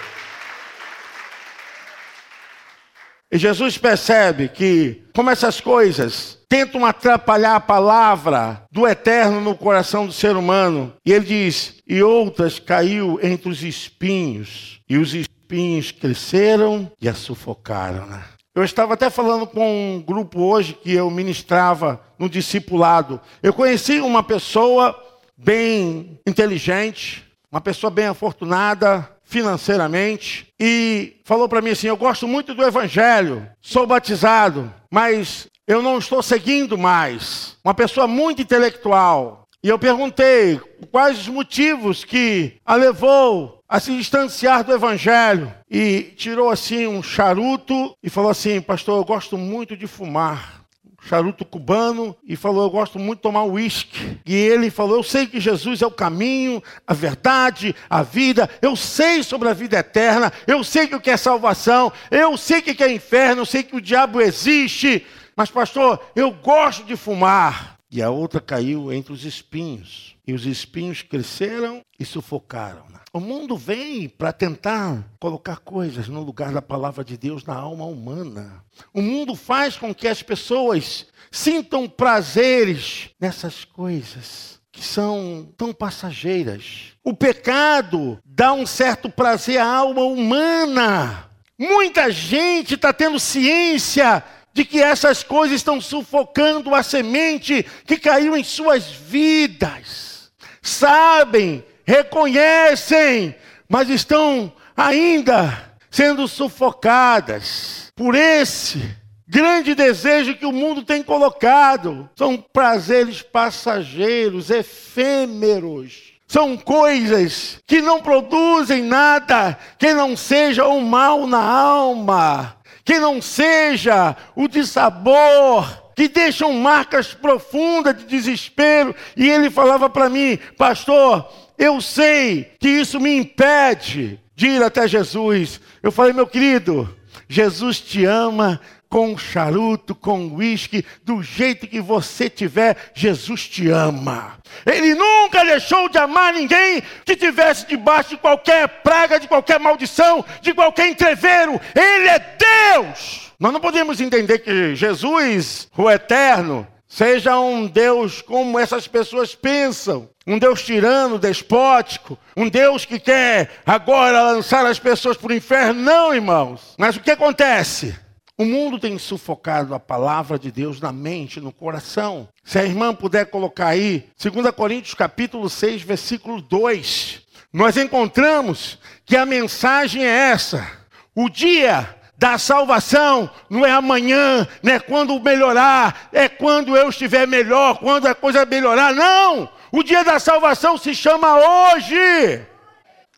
E 3.30 3.36
Jesus 3.36 3.76
percebe 3.76 4.48
que, 4.48 5.02
como 5.14 5.30
essas 5.30 5.60
coisas 5.60 6.37
tentam 6.48 6.84
atrapalhar 6.84 7.56
a 7.56 7.60
palavra 7.60 8.64
do 8.70 8.86
eterno 8.86 9.40
no 9.40 9.54
coração 9.54 10.06
do 10.06 10.12
ser 10.12 10.36
humano, 10.36 10.94
e 11.04 11.12
ele 11.12 11.24
diz: 11.24 11.74
e 11.86 12.02
outras 12.02 12.58
caiu 12.58 13.18
entre 13.22 13.48
os 13.48 13.62
espinhos, 13.62 14.80
e 14.88 14.96
os 14.96 15.14
espinhos 15.14 15.92
cresceram 15.92 16.90
e 17.00 17.08
a 17.08 17.14
sufocaram. 17.14 18.08
Eu 18.54 18.64
estava 18.64 18.94
até 18.94 19.08
falando 19.08 19.46
com 19.46 19.96
um 19.96 20.02
grupo 20.02 20.40
hoje 20.40 20.74
que 20.74 20.92
eu 20.92 21.10
ministrava 21.10 22.00
no 22.18 22.28
discipulado. 22.28 23.20
Eu 23.40 23.52
conheci 23.52 24.00
uma 24.00 24.22
pessoa 24.22 24.98
bem 25.36 26.18
inteligente, 26.26 27.24
uma 27.52 27.60
pessoa 27.60 27.90
bem 27.90 28.06
afortunada, 28.06 29.08
financeiramente 29.28 30.48
e 30.58 31.20
falou 31.24 31.48
para 31.48 31.60
mim 31.60 31.70
assim: 31.70 31.86
Eu 31.86 31.96
gosto 31.96 32.26
muito 32.26 32.54
do 32.54 32.64
Evangelho, 32.64 33.46
sou 33.60 33.86
batizado, 33.86 34.72
mas 34.90 35.46
eu 35.68 35.82
não 35.82 35.98
estou 35.98 36.22
seguindo 36.22 36.78
mais. 36.78 37.56
Uma 37.62 37.74
pessoa 37.74 38.08
muito 38.08 38.40
intelectual. 38.40 39.46
E 39.62 39.68
eu 39.68 39.78
perguntei 39.78 40.58
quais 40.90 41.18
os 41.18 41.28
motivos 41.28 42.04
que 42.04 42.54
a 42.64 42.74
levou 42.74 43.60
a 43.68 43.78
se 43.78 43.94
distanciar 43.94 44.64
do 44.64 44.72
Evangelho. 44.72 45.52
E 45.70 46.14
tirou 46.16 46.48
assim 46.48 46.86
um 46.86 47.02
charuto 47.02 47.94
e 48.02 48.08
falou 48.08 48.30
assim: 48.30 48.62
Pastor, 48.62 48.98
eu 48.98 49.04
gosto 49.04 49.36
muito 49.36 49.76
de 49.76 49.86
fumar 49.86 50.58
charuto 51.02 51.44
cubano 51.44 52.16
e 52.26 52.36
falou: 52.36 52.64
Eu 52.64 52.70
gosto 52.70 52.98
muito 52.98 53.18
de 53.18 53.22
tomar 53.22 53.44
uísque. 53.44 54.18
E 54.24 54.34
ele 54.34 54.70
falou: 54.70 54.96
Eu 54.96 55.02
sei 55.02 55.26
que 55.26 55.40
Jesus 55.40 55.82
é 55.82 55.86
o 55.86 55.90
caminho, 55.90 56.62
a 56.86 56.94
verdade, 56.94 57.74
a 57.90 58.02
vida. 58.02 58.48
Eu 58.60 58.74
sei 58.74 59.22
sobre 59.22 59.48
a 59.48 59.54
vida 59.54 59.78
eterna. 59.78 60.32
Eu 60.46 60.64
sei 60.64 60.86
que 60.86 60.94
o 60.94 61.00
que 61.00 61.10
é 61.10 61.16
salvação. 61.16 61.92
Eu 62.10 62.36
sei 62.36 62.62
que 62.62 62.82
é 62.82 62.92
inferno. 62.92 63.42
Eu 63.42 63.46
sei 63.46 63.62
que 63.62 63.76
o 63.76 63.80
diabo 63.80 64.20
existe. 64.20 65.04
Mas, 65.38 65.52
pastor, 65.52 66.00
eu 66.16 66.32
gosto 66.32 66.84
de 66.84 66.96
fumar. 66.96 67.78
E 67.88 68.02
a 68.02 68.10
outra 68.10 68.40
caiu 68.40 68.92
entre 68.92 69.12
os 69.12 69.24
espinhos. 69.24 70.16
E 70.26 70.32
os 70.32 70.44
espinhos 70.44 71.00
cresceram 71.00 71.80
e 71.96 72.04
sufocaram. 72.04 72.82
O 73.12 73.20
mundo 73.20 73.56
vem 73.56 74.08
para 74.08 74.32
tentar 74.32 75.08
colocar 75.20 75.58
coisas 75.58 76.08
no 76.08 76.24
lugar 76.24 76.52
da 76.52 76.60
palavra 76.60 77.04
de 77.04 77.16
Deus 77.16 77.44
na 77.44 77.54
alma 77.54 77.84
humana. 77.84 78.64
O 78.92 79.00
mundo 79.00 79.36
faz 79.36 79.76
com 79.76 79.94
que 79.94 80.08
as 80.08 80.24
pessoas 80.24 81.06
sintam 81.30 81.88
prazeres 81.88 83.10
nessas 83.20 83.64
coisas. 83.64 84.58
que 84.72 84.84
são 84.84 85.48
tão 85.56 85.72
passageiras. 85.72 86.92
O 87.02 87.14
pecado 87.14 88.18
dá 88.24 88.52
um 88.52 88.66
certo 88.66 89.08
prazer 89.08 89.58
à 89.58 89.66
alma 89.66 90.02
humana. 90.02 91.30
Muita 91.58 92.12
gente 92.12 92.74
está 92.74 92.92
tendo 92.92 93.18
ciência 93.18 94.22
de 94.52 94.64
que 94.64 94.80
essas 94.80 95.22
coisas 95.22 95.56
estão 95.56 95.80
sufocando 95.80 96.74
a 96.74 96.82
semente 96.82 97.64
que 97.86 97.98
caiu 97.98 98.36
em 98.36 98.44
suas 98.44 98.86
vidas. 98.86 100.30
Sabem, 100.60 101.64
reconhecem, 101.84 103.34
mas 103.68 103.88
estão 103.88 104.52
ainda 104.76 105.76
sendo 105.90 106.28
sufocadas 106.28 107.92
por 107.96 108.14
esse 108.14 108.96
grande 109.26 109.74
desejo 109.74 110.34
que 110.34 110.46
o 110.46 110.52
mundo 110.52 110.82
tem 110.82 111.02
colocado. 111.02 112.08
São 112.16 112.36
prazeres 112.36 113.22
passageiros, 113.22 114.50
efêmeros. 114.50 116.14
São 116.26 116.58
coisas 116.58 117.58
que 117.66 117.80
não 117.80 118.02
produzem 118.02 118.82
nada 118.82 119.58
que 119.78 119.94
não 119.94 120.14
seja 120.14 120.66
o 120.66 120.80
mal 120.80 121.26
na 121.26 121.42
alma, 121.42 122.57
que 122.88 122.98
não 122.98 123.20
seja 123.20 124.16
o 124.34 124.48
dissabor, 124.48 125.92
que 125.94 126.08
deixam 126.08 126.54
marcas 126.54 127.12
profundas 127.12 127.98
de 127.98 128.06
desespero. 128.06 128.96
E 129.14 129.28
ele 129.28 129.50
falava 129.50 129.90
para 129.90 130.08
mim, 130.08 130.38
pastor, 130.56 131.30
eu 131.58 131.82
sei 131.82 132.50
que 132.58 132.66
isso 132.66 132.98
me 132.98 133.14
impede 133.14 134.18
de 134.34 134.46
ir 134.46 134.62
até 134.62 134.88
Jesus. 134.88 135.60
Eu 135.82 135.92
falei, 135.92 136.14
meu 136.14 136.26
querido, 136.26 136.88
Jesus 137.28 137.78
te 137.78 138.06
ama 138.06 138.58
com 138.88 139.16
charuto, 139.18 139.94
com 139.94 140.28
uísque, 140.34 140.84
do 141.04 141.22
jeito 141.22 141.66
que 141.66 141.80
você 141.80 142.30
tiver, 142.30 142.76
Jesus 142.94 143.46
te 143.46 143.68
ama. 143.68 144.38
Ele 144.64 144.94
nunca 144.94 145.44
deixou 145.44 145.88
de 145.88 145.98
amar 145.98 146.32
ninguém 146.32 146.82
que 147.04 147.16
tivesse 147.16 147.66
debaixo 147.66 148.10
de 148.10 148.16
qualquer 148.16 148.66
praga, 148.82 149.20
de 149.20 149.28
qualquer 149.28 149.60
maldição, 149.60 150.24
de 150.40 150.54
qualquer 150.54 150.88
entreveiro. 150.88 151.60
Ele 151.74 152.08
é 152.08 152.18
Deus. 152.18 153.32
Nós 153.38 153.52
não 153.52 153.60
podemos 153.60 154.00
entender 154.00 154.38
que 154.38 154.74
Jesus, 154.74 155.68
o 155.76 155.88
eterno, 155.88 156.66
seja 156.88 157.38
um 157.38 157.66
Deus 157.66 158.22
como 158.22 158.58
essas 158.58 158.88
pessoas 158.88 159.34
pensam. 159.34 160.08
Um 160.26 160.38
Deus 160.38 160.62
tirano, 160.62 161.18
despótico, 161.18 162.18
um 162.36 162.48
Deus 162.48 162.84
que 162.84 162.98
quer 162.98 163.50
agora 163.64 164.20
lançar 164.22 164.66
as 164.66 164.78
pessoas 164.78 165.16
para 165.16 165.32
o 165.32 165.34
inferno. 165.34 165.80
Não, 165.80 166.14
irmãos. 166.14 166.74
Mas 166.76 166.96
o 166.96 167.00
que 167.00 167.10
acontece? 167.10 167.96
O 168.40 168.44
mundo 168.44 168.78
tem 168.78 168.96
sufocado 168.98 169.74
a 169.74 169.80
palavra 169.80 170.38
de 170.38 170.52
Deus 170.52 170.80
na 170.80 170.92
mente, 170.92 171.40
no 171.40 171.52
coração. 171.52 172.28
Se 172.44 172.56
a 172.56 172.64
irmã 172.64 172.94
puder 172.94 173.26
colocar 173.26 173.66
aí, 173.66 174.08
2 174.16 174.52
Coríntios 174.52 174.94
capítulo 174.94 175.50
6, 175.50 175.82
versículo 175.82 176.40
2. 176.40 177.20
Nós 177.52 177.76
encontramos 177.76 178.78
que 179.04 179.16
a 179.16 179.26
mensagem 179.26 180.06
é 180.06 180.30
essa: 180.30 180.70
o 181.16 181.28
dia 181.28 181.96
da 182.16 182.38
salvação 182.38 183.28
não 183.50 183.66
é 183.66 183.72
amanhã, 183.72 184.46
não 184.62 184.72
é 184.72 184.78
quando 184.78 185.18
melhorar, 185.18 186.08
é 186.12 186.28
quando 186.28 186.76
eu 186.76 186.90
estiver 186.90 187.26
melhor, 187.26 187.78
quando 187.78 188.06
a 188.06 188.14
coisa 188.14 188.46
melhorar. 188.46 188.94
Não! 188.94 189.50
O 189.72 189.82
dia 189.82 190.04
da 190.04 190.20
salvação 190.20 190.78
se 190.78 190.94
chama 190.94 191.72
hoje. 191.74 192.46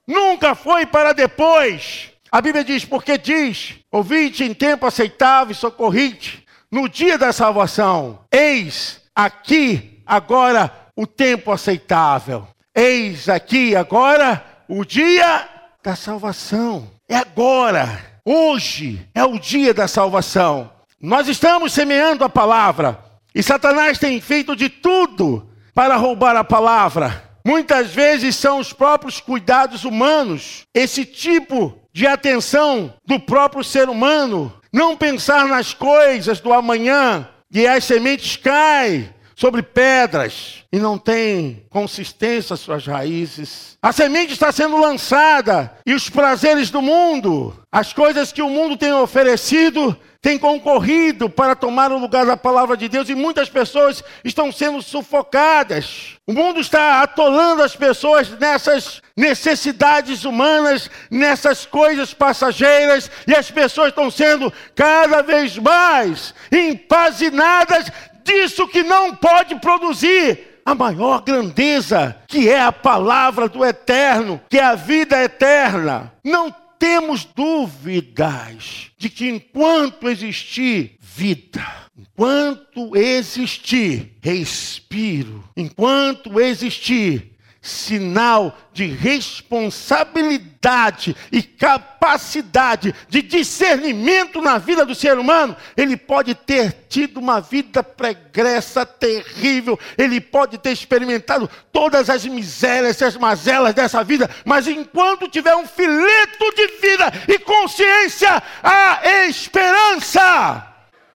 Nunca 0.07 0.55
foi 0.55 0.87
para 0.87 1.13
depois. 1.13 2.10
A 2.33 2.41
Bíblia 2.41 2.63
diz, 2.63 2.85
porque 2.85 3.19
diz, 3.19 3.77
ouvinte 3.91 4.45
em 4.45 4.55
tempo 4.55 4.87
aceitável 4.87 5.55
socorrite, 5.55 6.47
no 6.71 6.89
dia 6.89 7.19
da 7.19 7.33
salvação, 7.33 8.21
eis 8.31 9.01
aqui 9.15 10.01
agora 10.07 10.73
o 10.97 11.07
tempo 11.07 11.51
aceitável. 11.51 12.47
Eis 12.75 13.29
aqui 13.29 13.75
agora 13.75 14.45
o 14.69 14.85
dia 14.85 15.49
da 15.83 15.97
salvação. 15.97 16.89
É 17.09 17.17
agora, 17.17 18.21
hoje 18.25 19.05
é 19.13 19.25
o 19.25 19.39
dia 19.39 19.75
da 19.75 19.89
salvação. 19.89 20.71
Nós 21.01 21.27
estamos 21.27 21.73
semeando 21.73 22.23
a 22.23 22.29
palavra 22.29 23.03
e 23.35 23.43
Satanás 23.43 23.99
tem 23.99 24.21
feito 24.21 24.55
de 24.55 24.69
tudo 24.69 25.51
para 25.75 25.97
roubar 25.97 26.37
a 26.37 26.45
palavra. 26.45 27.25
Muitas 27.45 27.91
vezes 27.91 28.37
são 28.37 28.59
os 28.59 28.73
próprios 28.73 29.21
cuidados 29.21 29.85
humanos, 29.85 30.65
esse 30.75 31.05
tipo 31.05 31.80
de 31.93 32.07
atenção 32.07 32.95
do 33.07 33.19
próprio 33.19 33.65
ser 33.65 33.89
humano, 33.89 34.53
não 34.73 34.97
pensar 34.97 35.47
nas 35.47 35.75
coisas 35.75 36.41
do 36.41 36.53
amanhã, 36.53 37.29
e 37.53 37.67
as 37.67 37.85
sementes 37.85 38.37
caem 38.37 39.09
sobre 39.35 39.63
pedras 39.63 40.65
e 40.71 40.79
não 40.79 40.99
tem 40.99 41.65
consistência 41.71 42.55
suas 42.57 42.87
raízes. 42.87 43.79
A 43.81 43.91
semente 43.91 44.35
está 44.35 44.53
sendo 44.53 44.79
lançada 44.79 45.73
e 45.87 45.95
os 45.95 46.11
prazeres 46.11 46.71
do 46.71 46.83
mundo, 46.83 47.57
as 47.73 47.93
coisas 47.93 48.33
que 48.33 48.43
o 48.43 48.51
mundo 48.51 48.77
tem 48.77 48.93
oferecido, 48.93 49.97
têm 50.23 50.39
concorrido 50.39 51.31
para 51.31 51.57
tomar 51.57 51.91
o 51.91 51.99
lugar 51.99 52.27
da 52.27 52.37
palavra 52.37 52.77
de 52.77 52.89
Deus 52.89 53.09
e 53.09 53.15
muitas 53.15 53.49
pessoas 53.49 54.05
estão 54.23 54.53
sendo 54.53 54.83
sufocadas. 54.83 56.17
O 56.27 56.33
mundo 56.33 56.61
está 56.61 57.03
atolando 57.03 57.63
as 57.63 57.75
pessoas 57.75 58.29
nessas 58.39 59.01
necessidades 59.17 60.25
humanas, 60.25 60.91
nessas 61.11 61.65
coisas 61.65 62.13
passageiras 62.13 63.11
e 63.27 63.35
as 63.35 63.51
pessoas 63.51 63.89
estão 63.89 64.11
sendo 64.11 64.53
cada 64.75 65.23
vez 65.23 65.57
mais 65.57 66.35
empazinadas 66.53 67.91
disso 68.23 68.69
que 68.69 68.83
não 68.83 69.17
pode 69.17 69.55
produzir 69.57 70.51
a 70.65 70.75
maior 70.75 71.23
grandeza, 71.23 72.17
que 72.29 72.49
é 72.49 72.61
a 72.61 72.71
palavra 72.71 73.49
do 73.49 73.65
eterno, 73.65 74.41
que 74.49 74.59
é 74.59 74.65
a 74.65 74.75
vida 74.75 75.21
eterna. 75.23 76.13
Não 76.23 76.55
temos 76.81 77.27
dúvidas 77.27 78.91
de 78.97 79.11
que 79.11 79.29
enquanto 79.29 80.09
existir 80.09 80.97
vida, 80.99 81.65
enquanto 81.97 82.97
existir 82.97 84.17
respiro, 84.23 85.45
enquanto 85.55 86.41
existir 86.41 87.37
sinal 87.63 88.59
de 88.73 88.87
responsabilidade 88.87 91.15
e 91.31 91.43
capacidade 91.43 92.95
de 93.09 93.21
discernimento 93.21 94.41
na 94.41 94.57
vida 94.57 94.87
do 94.87 94.95
ser 94.95 95.19
humano, 95.19 95.55
ele 95.77 95.95
pode 95.97 96.35
ter 96.35 96.87
tido 96.89 97.21
uma 97.21 97.41
vida 97.41 97.83
pregressa 97.83 98.87
terrível, 98.87 99.79
ele 99.99 100.21
pode 100.21 100.57
ter 100.57 100.73
experimentado 100.73 101.51
todas 101.71 102.09
as 102.09 102.25
misérias, 102.25 103.03
as 103.03 103.17
mazelas 103.17 103.75
dessa 103.75 104.03
vida, 104.03 104.31
mas 104.45 104.67
enquanto 104.67 105.29
tiver 105.29 105.55
um 105.55 105.67
fileto 105.67 106.55
de 106.55 106.67
vida 106.81 107.13
e 107.29 107.39
consciência, 107.39 108.43
há 108.63 109.01
esperança. 109.29 110.70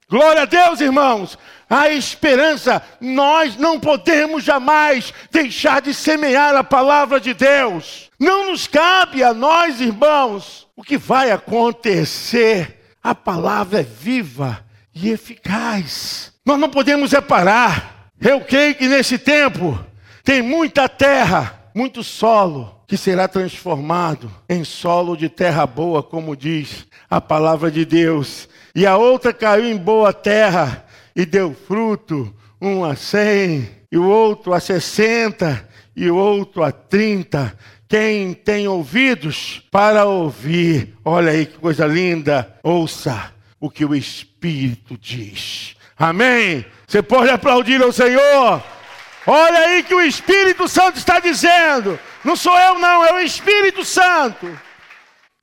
Glória 0.10 0.44
a 0.44 0.46
Deus, 0.46 0.82
irmãos 0.82 1.38
a 1.70 1.89
esperança, 1.89 2.82
nós 3.02 3.58
não 3.58 3.80
podemos 3.80 4.44
jamais 4.44 5.13
deixar 5.32 5.82
de 5.82 5.94
semear 5.94 6.56
a 6.56 6.63
palavra 6.63 7.20
de 7.20 7.34
Deus. 7.34 8.12
Não 8.20 8.52
nos 8.52 8.68
cabe 8.68 9.24
a 9.24 9.34
nós, 9.34 9.82
irmãos, 9.82 10.68
o 10.76 10.84
que 10.84 10.98
vai 10.98 11.32
acontecer. 11.32 12.84
A 13.04 13.15
palavra 13.15 13.80
é 13.80 13.84
viva 13.84 14.63
e 14.94 15.10
eficaz. 15.10 16.34
Nós 16.46 16.60
não 16.60 16.70
podemos 16.70 17.12
reparar. 17.12 18.12
Eu 18.22 18.41
creio 18.41 18.76
que 18.76 18.88
nesse 18.88 19.18
tempo 19.18 19.84
tem 20.24 20.41
muita 20.41 20.88
terra, 20.88 21.60
muito 21.75 22.01
solo 22.01 22.73
que 22.88 22.95
será 22.95 23.27
transformado 23.27 24.31
em 24.47 24.63
solo 24.63 25.17
de 25.17 25.27
terra 25.27 25.67
boa, 25.67 26.01
como 26.01 26.33
diz 26.33 26.88
a 27.09 27.19
palavra 27.19 27.69
de 27.69 27.83
Deus. 27.83 28.47
E 28.73 28.85
a 28.85 28.95
outra 28.95 29.33
caiu 29.33 29.65
em 29.65 29.75
boa 29.75 30.13
terra 30.13 30.85
e 31.13 31.25
deu 31.25 31.53
fruto, 31.53 32.33
um 32.61 32.85
a 32.85 32.95
cem, 32.95 33.69
e 33.91 33.97
o 33.97 34.07
outro 34.07 34.53
a 34.53 34.59
sessenta, 34.61 35.67
e 35.93 36.09
o 36.09 36.15
outro 36.15 36.63
a 36.63 36.71
trinta. 36.71 37.57
Quem 37.89 38.33
tem 38.33 38.69
ouvidos 38.69 39.61
para 39.69 40.05
ouvir, 40.05 40.95
olha 41.03 41.31
aí 41.31 41.45
que 41.45 41.57
coisa 41.57 41.85
linda, 41.85 42.57
ouça 42.63 43.33
o 43.59 43.69
que 43.69 43.83
o 43.83 43.93
Espírito 43.93 44.97
diz. 44.97 45.75
Amém? 45.97 46.65
Você 46.88 47.01
pode 47.01 47.29
aplaudir 47.29 47.81
ao 47.81 47.91
Senhor. 47.91 48.63
Olha 49.27 49.59
aí 49.59 49.83
que 49.83 49.95
o 49.95 50.01
Espírito 50.01 50.67
Santo 50.67 50.97
está 50.97 51.19
dizendo. 51.19 51.99
Não 52.23 52.35
sou 52.35 52.57
eu, 52.57 52.77
não, 52.77 53.03
é 53.03 53.13
o 53.13 53.19
Espírito 53.19 53.83
Santo. 53.83 54.47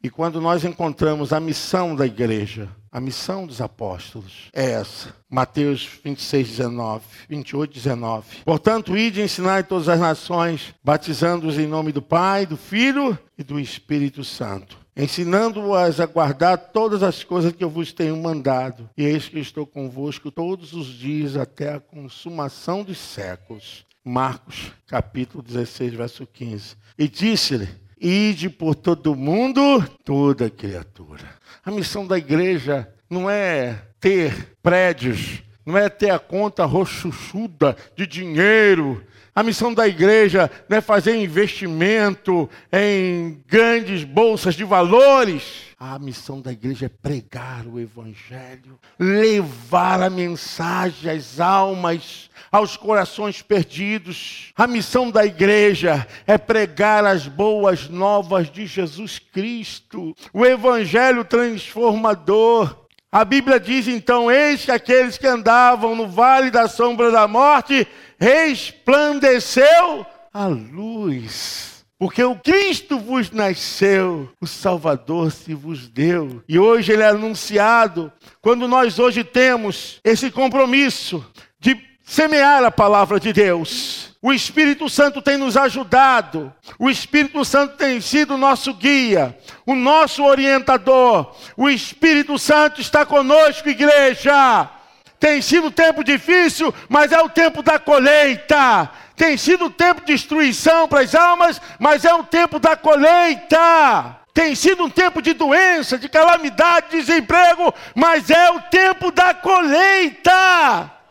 E 0.02 0.10
quando 0.10 0.40
nós 0.40 0.64
encontramos 0.64 1.32
a 1.32 1.40
missão 1.40 1.94
da 1.94 2.06
igreja, 2.06 2.68
a 2.90 3.00
missão 3.00 3.46
dos 3.46 3.60
apóstolos 3.60 4.50
é 4.52 4.72
essa. 4.72 5.14
Mateus 5.30 5.88
26, 6.04 6.48
19, 6.48 7.04
28, 7.28 7.72
19. 7.72 8.26
Portanto, 8.44 8.96
ide 8.96 9.20
e 9.20 9.24
ensinai 9.24 9.64
todas 9.64 9.88
as 9.88 9.98
nações, 9.98 10.74
batizando-os 10.84 11.58
em 11.58 11.66
nome 11.66 11.90
do 11.90 12.02
Pai, 12.02 12.44
do 12.44 12.56
Filho 12.56 13.18
e 13.38 13.42
do 13.42 13.58
Espírito 13.58 14.22
Santo, 14.22 14.76
ensinando-as 14.96 16.00
a 16.00 16.07
guardar 16.07 16.59
todas 16.59 17.02
as 17.02 17.24
coisas 17.24 17.52
que 17.52 17.64
eu 17.64 17.70
vos 17.70 17.92
tenho 17.92 18.16
mandado. 18.16 18.88
E 18.96 19.05
eis 19.05 19.28
que 19.28 19.38
estou 19.38 19.66
convosco 19.66 20.31
todos 20.31 20.72
os 20.72 20.87
dias 20.87 21.37
até 21.37 21.74
a 21.74 21.81
consumação 21.81 22.83
dos 22.83 22.98
séculos. 22.98 23.85
Marcos, 24.05 24.72
capítulo 24.87 25.42
16, 25.42 25.94
verso 25.94 26.26
15. 26.26 26.76
E 26.98 27.09
disse-lhe: 27.09 27.68
Ide 28.00 28.50
por 28.50 28.74
todo 28.74 29.14
mundo, 29.14 29.83
toda 30.05 30.50
criatura. 30.50 31.24
A 31.64 31.70
missão 31.70 32.05
da 32.05 32.18
igreja 32.18 32.92
não 33.09 33.31
é 33.31 33.81
ter 34.00 34.57
prédios, 34.61 35.42
não 35.64 35.77
é 35.77 35.88
ter 35.88 36.11
a 36.11 36.18
conta 36.18 36.64
rochuchuda 36.64 37.77
de 37.96 38.07
dinheiro, 38.07 39.05
a 39.35 39.42
missão 39.42 39.72
da 39.72 39.88
igreja 39.88 40.51
não 40.68 40.77
é 40.77 40.81
fazer 40.83 41.16
investimento 41.16 42.51
em 42.70 43.42
grandes 43.46 44.05
bolsas 44.05 44.55
de 44.55 44.62
valores. 44.62 45.72
A 45.81 45.98
missão 45.98 46.38
da 46.38 46.53
igreja 46.53 46.85
é 46.85 46.88
pregar 46.90 47.66
o 47.66 47.81
evangelho, 47.81 48.79
levar 48.98 50.03
a 50.03 50.11
mensagem 50.11 51.11
às 51.11 51.40
almas, 51.40 52.29
aos 52.53 52.77
corações 52.77 53.40
perdidos. 53.40 54.53
A 54.55 54.66
missão 54.66 55.11
da 55.11 55.25
igreja 55.25 56.07
é 56.27 56.37
pregar 56.37 57.07
as 57.07 57.27
boas 57.27 57.88
novas 57.88 58.51
de 58.51 58.66
Jesus 58.66 59.18
Cristo, 59.18 60.14
o 60.31 60.44
evangelho 60.44 61.25
transformador. 61.25 62.81
A 63.12 63.27
Bíblia 63.27 63.61
diz 63.61 63.87
então: 63.87 64.31
Eis 64.31 64.64
que 64.64 64.70
aqueles 64.70 65.18
que 65.18 65.27
andavam 65.27 65.94
no 65.94 66.09
vale 66.09 66.51
da 66.51 66.66
sombra 66.66 67.11
da 67.11 67.29
morte 67.29 67.87
resplandeceu 68.18 70.07
a 70.33 70.46
luz. 70.46 71.85
Porque 71.98 72.25
o 72.25 72.35
Cristo 72.35 72.98
vos 72.98 73.31
nasceu, 73.31 74.29
o 74.40 74.46
Salvador 74.46 75.31
se 75.31 75.55
vos 75.55 75.88
deu. 75.88 76.42
E 76.48 76.59
hoje 76.59 76.90
ele 76.90 77.03
é 77.03 77.09
anunciado. 77.09 78.11
Quando 78.40 78.66
nós 78.66 78.98
hoje 78.98 79.22
temos 79.22 80.01
esse 80.03 80.31
compromisso 80.31 81.25
de 81.61 81.77
semear 82.03 82.64
a 82.64 82.72
palavra 82.72 83.20
de 83.20 83.33
Deus. 83.33 84.01
O 84.24 84.32
Espírito 84.32 84.88
Santo 84.88 85.20
tem 85.20 85.37
nos 85.37 85.56
ajudado, 85.56 86.54
o 86.78 86.88
Espírito 86.88 87.44
Santo 87.44 87.76
tem 87.76 88.00
sido 88.00 88.37
nosso 88.37 88.72
guia, 88.72 89.37
o 89.66 89.74
nosso 89.74 90.22
orientador. 90.22 91.35
O 91.56 91.68
Espírito 91.68 92.38
Santo 92.38 92.80
está 92.80 93.04
conosco, 93.04 93.68
igreja. 93.68 94.70
Tem 95.18 95.42
sido 95.42 95.72
tempo 95.72 96.04
difícil, 96.04 96.72
mas 96.88 97.11
é 97.11 97.20
o 97.20 97.28
tempo 97.28 97.64
da 97.64 97.80
colheita. 97.80 98.88
Tem 99.16 99.37
sido 99.37 99.68
tempo 99.68 100.02
de 100.02 100.12
destruição 100.12 100.87
para 100.87 101.00
as 101.00 101.16
almas, 101.16 101.61
mas 101.80 102.04
é 102.04 102.14
o 102.14 102.22
tempo 102.22 102.61
da 102.61 102.76
colheita. 102.76 104.20
Tem 104.32 104.54
sido 104.54 104.85
um 104.85 104.90
tempo 104.90 105.20
de 105.20 105.32
doença, 105.32 105.98
de 105.98 106.08
calamidade, 106.08 106.90
de 106.90 106.98
desemprego, 106.98 107.74
mas 107.92 108.30
é 108.30 108.50
o 108.52 108.61
tempo 108.62 109.11
da 109.11 109.35
colheita. 109.35 111.01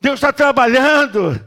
Deus 0.00 0.14
está 0.14 0.32
trabalhando. 0.32 1.40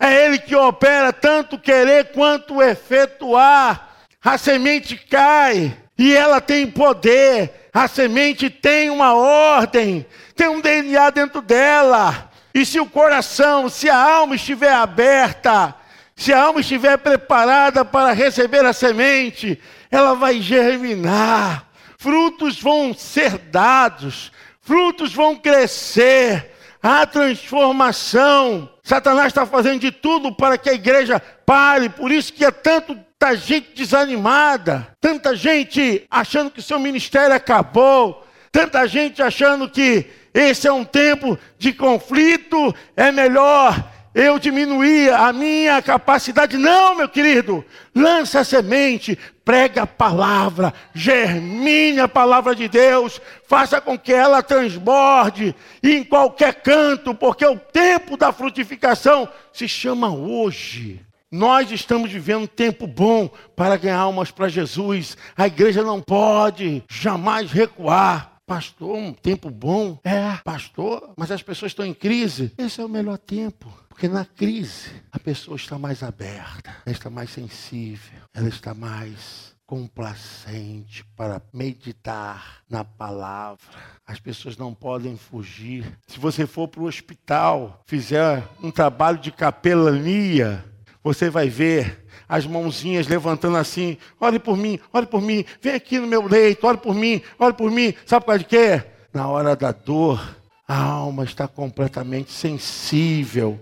É 0.00 0.24
Ele 0.24 0.38
que 0.38 0.54
opera 0.54 1.12
tanto 1.12 1.58
querer 1.58 2.12
quanto 2.12 2.62
efetuar. 2.62 3.88
A 4.24 4.36
semente 4.36 4.96
cai 4.96 5.76
e 5.96 6.14
ela 6.14 6.40
tem 6.40 6.70
poder. 6.70 7.68
A 7.72 7.88
semente 7.88 8.50
tem 8.50 8.90
uma 8.90 9.14
ordem 9.14 10.06
tem 10.38 10.46
um 10.48 10.60
DNA 10.60 11.10
dentro 11.10 11.42
dela. 11.42 12.30
E 12.54 12.64
se 12.64 12.78
o 12.78 12.86
coração, 12.86 13.68
se 13.68 13.90
a 13.90 13.96
alma 13.96 14.36
estiver 14.36 14.72
aberta, 14.72 15.74
se 16.14 16.32
a 16.32 16.40
alma 16.40 16.60
estiver 16.60 16.96
preparada 16.96 17.84
para 17.84 18.12
receber 18.12 18.64
a 18.64 18.72
semente, 18.72 19.60
ela 19.90 20.14
vai 20.14 20.40
germinar, 20.40 21.66
frutos 21.98 22.60
vão 22.60 22.94
ser 22.94 23.36
dados, 23.36 24.30
frutos 24.60 25.12
vão 25.12 25.34
crescer, 25.34 26.54
há 26.82 27.06
transformação. 27.06 28.68
Satanás 28.82 29.28
está 29.28 29.44
fazendo 29.44 29.80
de 29.80 29.90
tudo 29.90 30.34
para 30.34 30.56
que 30.58 30.70
a 30.70 30.74
igreja 30.74 31.20
pare, 31.44 31.88
por 31.88 32.10
isso 32.10 32.32
que 32.32 32.44
é 32.44 32.50
tanto 32.50 32.96
tanta 33.18 33.36
gente 33.36 33.74
desanimada, 33.74 34.86
tanta 35.00 35.34
gente 35.34 36.06
achando 36.08 36.52
que 36.52 36.62
seu 36.62 36.78
ministério 36.78 37.34
acabou, 37.34 38.24
tanta 38.52 38.86
gente 38.86 39.20
achando 39.20 39.68
que 39.68 40.06
esse 40.32 40.68
é 40.68 40.72
um 40.72 40.84
tempo 40.84 41.36
de 41.58 41.72
conflito, 41.72 42.72
é 42.96 43.10
melhor 43.10 43.90
eu 44.14 44.38
diminuir 44.38 45.12
a 45.12 45.32
minha 45.32 45.82
capacidade. 45.82 46.56
Não, 46.56 46.94
meu 46.94 47.08
querido, 47.08 47.64
lança 47.92 48.40
a 48.40 48.44
semente, 48.44 49.18
prega 49.48 49.84
a 49.84 49.86
palavra, 49.86 50.74
germine 50.92 52.00
a 52.00 52.06
palavra 52.06 52.54
de 52.54 52.68
Deus, 52.68 53.18
faça 53.46 53.80
com 53.80 53.98
que 53.98 54.12
ela 54.12 54.42
transborde 54.42 55.54
em 55.82 56.04
qualquer 56.04 56.56
canto, 56.56 57.14
porque 57.14 57.46
o 57.46 57.58
tempo 57.58 58.14
da 58.18 58.30
frutificação 58.30 59.26
se 59.50 59.66
chama 59.66 60.14
hoje. 60.14 61.00
Nós 61.32 61.72
estamos 61.72 62.12
vivendo 62.12 62.42
um 62.42 62.46
tempo 62.46 62.86
bom 62.86 63.30
para 63.56 63.78
ganhar 63.78 63.96
almas 63.96 64.30
para 64.30 64.50
Jesus. 64.50 65.16
A 65.34 65.46
igreja 65.46 65.82
não 65.82 66.02
pode 66.02 66.84
jamais 66.86 67.50
recuar. 67.50 68.32
Pastor, 68.46 68.98
um 68.98 69.14
tempo 69.14 69.48
bom. 69.48 69.98
É, 70.04 70.36
pastor, 70.44 71.14
mas 71.16 71.30
as 71.30 71.42
pessoas 71.42 71.70
estão 71.70 71.86
em 71.86 71.94
crise. 71.94 72.52
Esse 72.58 72.82
é 72.82 72.84
o 72.84 72.88
melhor 72.88 73.16
tempo. 73.16 73.66
Porque 73.98 74.06
na 74.06 74.24
crise 74.24 74.90
a 75.10 75.18
pessoa 75.18 75.56
está 75.56 75.76
mais 75.76 76.04
aberta, 76.04 76.70
ela 76.86 76.94
está 76.94 77.10
mais 77.10 77.30
sensível, 77.30 78.20
ela 78.32 78.48
está 78.48 78.72
mais 78.72 79.56
complacente 79.66 81.04
para 81.16 81.42
meditar 81.52 82.62
na 82.70 82.84
palavra. 82.84 83.66
As 84.06 84.20
pessoas 84.20 84.56
não 84.56 84.72
podem 84.72 85.16
fugir. 85.16 85.98
Se 86.06 86.16
você 86.20 86.46
for 86.46 86.68
para 86.68 86.80
o 86.80 86.86
hospital, 86.86 87.82
fizer 87.86 88.48
um 88.62 88.70
trabalho 88.70 89.18
de 89.18 89.32
capelania, 89.32 90.64
você 91.02 91.28
vai 91.28 91.48
ver 91.48 92.06
as 92.28 92.46
mãozinhas 92.46 93.08
levantando 93.08 93.56
assim: 93.56 93.98
olhe 94.20 94.38
por 94.38 94.56
mim, 94.56 94.78
olhe 94.92 95.06
por 95.06 95.20
mim, 95.20 95.44
vem 95.60 95.74
aqui 95.74 95.98
no 95.98 96.06
meu 96.06 96.24
leito, 96.24 96.68
olhe 96.68 96.78
por 96.78 96.94
mim, 96.94 97.20
olhe 97.36 97.54
por 97.54 97.68
mim. 97.68 97.92
Sabe 98.06 98.24
por 98.24 98.26
causa 98.26 98.38
de 98.38 98.44
quê? 98.44 98.80
Na 99.12 99.26
hora 99.26 99.56
da 99.56 99.72
dor, 99.72 100.36
a 100.68 100.80
alma 100.80 101.24
está 101.24 101.48
completamente 101.48 102.30
sensível, 102.30 103.58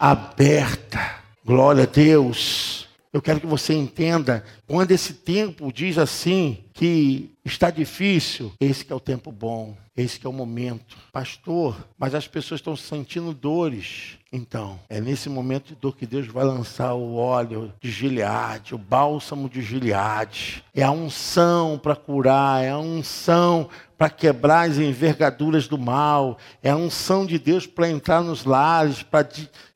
aberta. 0.00 1.16
Glória 1.44 1.82
a 1.82 1.86
Deus. 1.86 2.88
Eu 3.12 3.20
quero 3.20 3.40
que 3.40 3.46
você 3.46 3.74
entenda, 3.74 4.42
quando 4.66 4.92
esse 4.92 5.12
tempo 5.12 5.70
diz 5.72 5.98
assim, 5.98 6.64
que 6.72 7.30
está 7.44 7.68
difícil, 7.68 8.52
esse 8.60 8.84
que 8.84 8.92
é 8.92 8.96
o 8.96 9.00
tempo 9.00 9.30
bom, 9.32 9.76
esse 9.96 10.18
que 10.18 10.26
é 10.26 10.30
o 10.30 10.32
momento. 10.32 10.96
Pastor, 11.12 11.76
mas 11.98 12.14
as 12.14 12.28
pessoas 12.28 12.60
estão 12.60 12.76
sentindo 12.76 13.34
dores. 13.34 14.16
Então, 14.32 14.78
é 14.88 15.00
nesse 15.00 15.28
momento 15.28 15.68
de 15.68 15.74
dor 15.74 15.96
que 15.96 16.06
Deus 16.06 16.28
vai 16.28 16.44
lançar 16.44 16.94
o 16.94 17.16
óleo 17.16 17.72
de 17.80 17.90
Gileade, 17.90 18.76
o 18.76 18.78
bálsamo 18.78 19.48
de 19.48 19.60
Gileade. 19.60 20.64
É 20.72 20.84
a 20.84 20.92
unção 20.92 21.78
para 21.82 21.96
curar, 21.96 22.62
é 22.62 22.70
a 22.70 22.78
unção 22.78 23.68
para 23.98 24.08
quebrar 24.08 24.70
as 24.70 24.78
envergaduras 24.78 25.68
do 25.68 25.76
mal, 25.76 26.38
é 26.62 26.70
a 26.70 26.76
unção 26.76 27.26
de 27.26 27.38
Deus 27.38 27.66
para 27.66 27.90
entrar 27.90 28.22
nos 28.22 28.44
lares, 28.44 29.02
para 29.02 29.28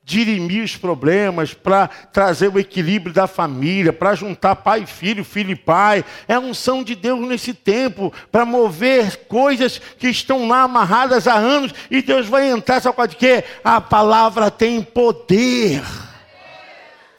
dirimir 0.04 0.62
os 0.62 0.76
problemas, 0.76 1.54
para 1.54 1.88
trazer 1.88 2.48
o 2.48 2.58
equilíbrio 2.58 3.14
da 3.14 3.26
família, 3.26 3.92
para 3.92 4.14
juntar 4.14 4.56
pai 4.56 4.82
e 4.82 4.86
filho, 4.86 5.24
filho 5.24 5.52
e 5.52 5.56
pai. 5.56 6.04
É 6.28 6.34
a 6.34 6.40
unção 6.40 6.82
de 6.82 6.94
Deus 6.94 7.20
nesse 7.26 7.54
tempo 7.54 8.12
para 8.30 8.44
mover 8.44 9.26
coisas 9.26 9.80
que 9.98 10.08
estão 10.08 10.46
lá 10.46 10.62
amarradas 10.62 11.26
há 11.26 11.34
anos 11.34 11.72
e 11.90 12.02
Deus 12.02 12.26
vai 12.26 12.50
entrar, 12.50 12.80
sabe 12.82 12.94
qual 12.94 13.06
de 13.06 13.16
quê? 13.16 13.44
A 13.64 13.80
palavra 13.80 14.50
tem 14.50 14.82
poder. 14.82 15.82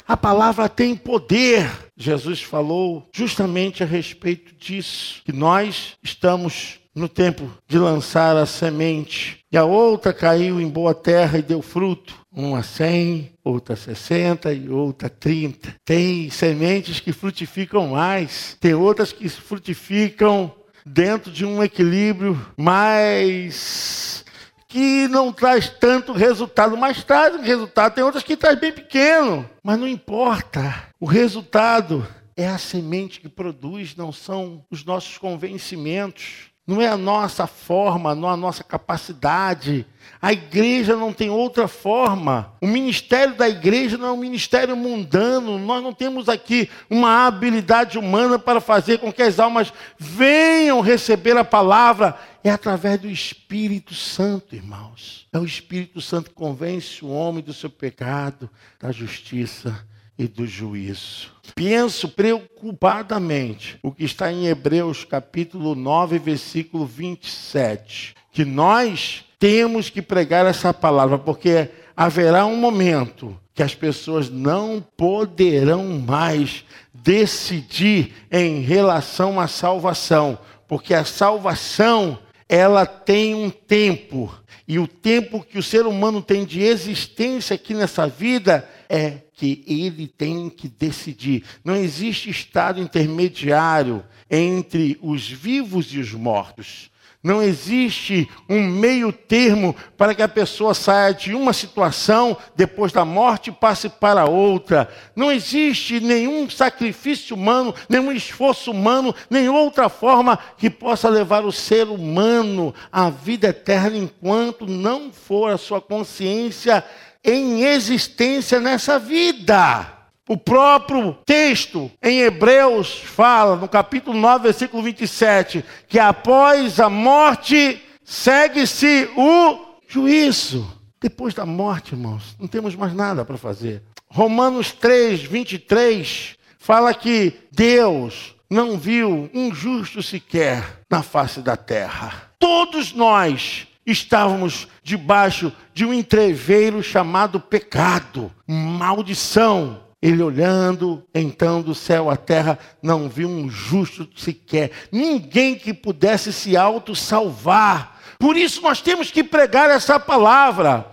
A 0.07 0.15
palavra 0.15 0.69
tem 0.69 0.95
poder. 0.95 1.67
Jesus 1.97 2.41
falou 2.43 3.09
justamente 3.11 3.81
a 3.81 3.85
respeito 3.85 4.53
disso, 4.53 5.21
que 5.25 5.33
nós 5.33 5.93
estamos 6.03 6.79
no 6.95 7.09
tempo 7.09 7.51
de 7.67 7.77
lançar 7.77 8.37
a 8.37 8.45
semente, 8.45 9.39
e 9.51 9.57
a 9.57 9.65
outra 9.65 10.13
caiu 10.13 10.61
em 10.61 10.69
boa 10.69 10.95
terra 10.95 11.37
e 11.37 11.41
deu 11.41 11.61
fruto, 11.61 12.15
uma 12.31 12.63
cem, 12.63 13.33
outra 13.43 13.75
sessenta 13.75 14.53
e 14.53 14.69
outra 14.69 15.09
trinta. 15.09 15.75
Tem 15.83 16.29
sementes 16.29 16.99
que 16.99 17.11
frutificam 17.11 17.87
mais, 17.87 18.55
tem 18.59 18.73
outras 18.73 19.11
que 19.11 19.27
frutificam 19.27 20.53
dentro 20.85 21.31
de 21.31 21.45
um 21.45 21.63
equilíbrio 21.63 22.39
mais 22.57 24.23
que 24.67 25.07
não 25.07 25.31
traz 25.31 25.69
tanto 25.69 26.11
resultado, 26.11 26.75
mas 26.75 27.01
traz 27.03 27.41
resultado. 27.41 27.95
Tem 27.95 28.03
outras 28.03 28.23
que 28.23 28.35
traz 28.35 28.59
bem 28.59 28.73
pequeno, 28.73 29.49
mas 29.63 29.79
não 29.79 29.87
importa. 29.87 30.89
O 30.99 31.05
resultado 31.05 32.05
é 32.35 32.45
a 32.47 32.57
semente 32.57 33.21
que 33.21 33.29
produz, 33.29 33.95
não 33.95 34.11
são 34.11 34.65
os 34.69 34.83
nossos 34.83 35.17
convencimentos. 35.17 36.51
Não 36.67 36.81
é 36.81 36.87
a 36.87 36.97
nossa 36.97 37.45
forma, 37.45 38.15
não 38.15 38.27
é 38.27 38.33
a 38.33 38.37
nossa 38.37 38.63
capacidade. 38.63 39.85
A 40.19 40.33
igreja 40.33 40.95
não 40.95 41.13
tem 41.13 41.29
outra 41.29 41.67
forma. 41.67 42.53
O 42.59 42.65
ministério 42.65 43.35
da 43.35 43.47
igreja 43.47 43.99
não 43.99 44.07
é 44.07 44.11
um 44.11 44.17
ministério 44.17 44.75
mundano. 44.75 45.59
Nós 45.59 45.83
não 45.83 45.93
temos 45.93 46.27
aqui 46.27 46.67
uma 46.89 47.27
habilidade 47.27 47.99
humana 47.99 48.39
para 48.39 48.59
fazer 48.59 48.97
com 48.97 49.13
que 49.13 49.21
as 49.21 49.39
almas 49.39 49.71
venham 49.99 50.81
receber 50.81 51.37
a 51.37 51.43
palavra 51.43 52.17
é 52.43 52.49
através 52.49 52.99
do 52.99 53.09
Espírito 53.09 53.93
Santo, 53.93 54.55
irmãos. 54.55 55.27
É 55.31 55.37
o 55.37 55.45
Espírito 55.45 56.01
Santo 56.01 56.31
que 56.31 56.35
convence 56.35 57.05
o 57.05 57.09
homem 57.09 57.43
do 57.43 57.53
seu 57.53 57.69
pecado, 57.69 58.49
da 58.79 58.91
justiça 58.91 59.85
e 60.17 60.27
do 60.27 60.47
juízo. 60.47 61.31
Penso 61.53 62.09
preocupadamente 62.09 63.77
o 63.83 63.91
que 63.91 64.05
está 64.05 64.31
em 64.31 64.47
Hebreus 64.47 65.03
capítulo 65.03 65.75
9, 65.75 66.19
versículo 66.19 66.85
27, 66.85 68.15
que 68.31 68.45
nós 68.45 69.25
temos 69.39 69.89
que 69.89 70.01
pregar 70.01 70.45
essa 70.45 70.73
palavra, 70.73 71.17
porque 71.17 71.69
haverá 71.95 72.45
um 72.45 72.55
momento 72.55 73.37
que 73.53 73.63
as 73.63 73.73
pessoas 73.73 74.29
não 74.29 74.83
poderão 74.97 75.99
mais 75.99 76.65
decidir 76.93 78.13
em 78.31 78.61
relação 78.61 79.39
à 79.39 79.47
salvação, 79.47 80.37
porque 80.67 80.93
a 80.93 81.05
salvação 81.05 82.19
ela 82.49 82.85
tem 82.85 83.33
um 83.33 83.49
tempo, 83.49 84.33
e 84.67 84.79
o 84.79 84.87
tempo 84.87 85.43
que 85.43 85.57
o 85.59 85.63
ser 85.63 85.85
humano 85.85 86.21
tem 86.21 86.43
de 86.43 86.61
existência 86.61 87.55
aqui 87.55 87.73
nessa 87.73 88.07
vida 88.07 88.67
é 88.89 89.24
que 89.35 89.63
ele 89.67 90.07
tem 90.07 90.49
que 90.49 90.67
decidir. 90.67 91.43
Não 91.63 91.75
existe 91.75 92.29
estado 92.29 92.79
intermediário 92.79 94.03
entre 94.29 94.97
os 95.01 95.29
vivos 95.29 95.87
e 95.93 95.99
os 95.99 96.13
mortos. 96.13 96.89
Não 97.25 97.41
existe 97.41 98.29
um 98.47 98.61
meio 98.61 99.11
termo 99.11 99.75
para 99.97 100.13
que 100.13 100.21
a 100.21 100.27
pessoa 100.27 100.75
saia 100.75 101.11
de 101.11 101.33
uma 101.33 101.53
situação 101.53 102.37
depois 102.55 102.91
da 102.91 103.03
morte 103.03 103.49
e 103.49 103.53
passe 103.53 103.89
para 103.89 104.25
outra. 104.25 104.87
Não 105.15 105.31
existe 105.31 105.99
nenhum 105.99 106.47
sacrifício 106.47 107.35
humano, 107.35 107.73
nenhum 107.89 108.11
esforço 108.11 108.69
humano, 108.69 109.13
nenhuma 109.27 109.61
outra 109.61 109.89
forma 109.89 110.37
que 110.55 110.69
possa 110.69 111.09
levar 111.09 111.43
o 111.43 111.51
ser 111.51 111.87
humano 111.87 112.71
à 112.91 113.09
vida 113.09 113.47
eterna 113.47 113.97
enquanto 113.97 114.67
não 114.67 115.11
for 115.11 115.49
a 115.49 115.57
sua 115.57 115.81
consciência 115.81 116.83
em 117.25 117.63
existência 117.63 118.59
nessa 118.59 118.99
vida. 118.99 119.91
O 120.27 120.37
próprio 120.37 121.13
texto 121.25 121.91
em 122.01 122.21
Hebreus 122.21 122.99
fala, 122.99 123.55
no 123.55 123.67
capítulo 123.67 124.17
9, 124.17 124.43
versículo 124.43 124.81
27, 124.81 125.63
que 125.87 125.99
após 125.99 126.79
a 126.79 126.89
morte 126.89 127.81
segue-se 128.03 129.09
o 129.15 129.59
juízo. 129.87 130.71
Depois 130.99 131.33
da 131.33 131.45
morte, 131.45 131.93
irmãos, 131.93 132.35
não 132.39 132.47
temos 132.47 132.75
mais 132.75 132.93
nada 132.93 133.23
para 133.23 133.37
fazer. 133.37 133.83
Romanos 134.07 134.71
3, 134.71 135.21
23 135.23 136.35
fala 136.57 136.93
que 136.93 137.33
Deus 137.51 138.35
não 138.49 138.77
viu 138.77 139.29
um 139.33 139.53
justo 139.53 140.01
sequer 140.01 140.81
na 140.89 141.03
face 141.03 141.41
da 141.41 141.55
terra. 141.55 142.31
Todos 142.39 142.93
nós 142.93 143.67
estávamos 143.85 144.67
debaixo 144.81 145.51
de 145.73 145.85
um 145.85 145.93
entreveiro 145.93 146.81
chamado 146.81 147.39
pecado, 147.39 148.31
maldição. 148.47 149.83
Ele 150.01 150.21
olhando, 150.21 151.03
então, 151.15 151.61
do 151.61 151.73
céu 151.73 152.11
à 152.11 152.17
terra, 152.17 152.59
não 152.81 153.09
viu 153.09 153.27
um 153.27 153.49
justo 153.49 154.07
sequer, 154.15 154.71
ninguém 154.91 155.55
que 155.55 155.73
pudesse 155.73 156.31
se 156.31 156.55
auto-salvar. 156.55 157.99
Por 158.19 158.37
isso 158.37 158.61
nós 158.61 158.81
temos 158.81 159.09
que 159.09 159.23
pregar 159.23 159.69
essa 159.69 159.99
palavra. 159.99 160.85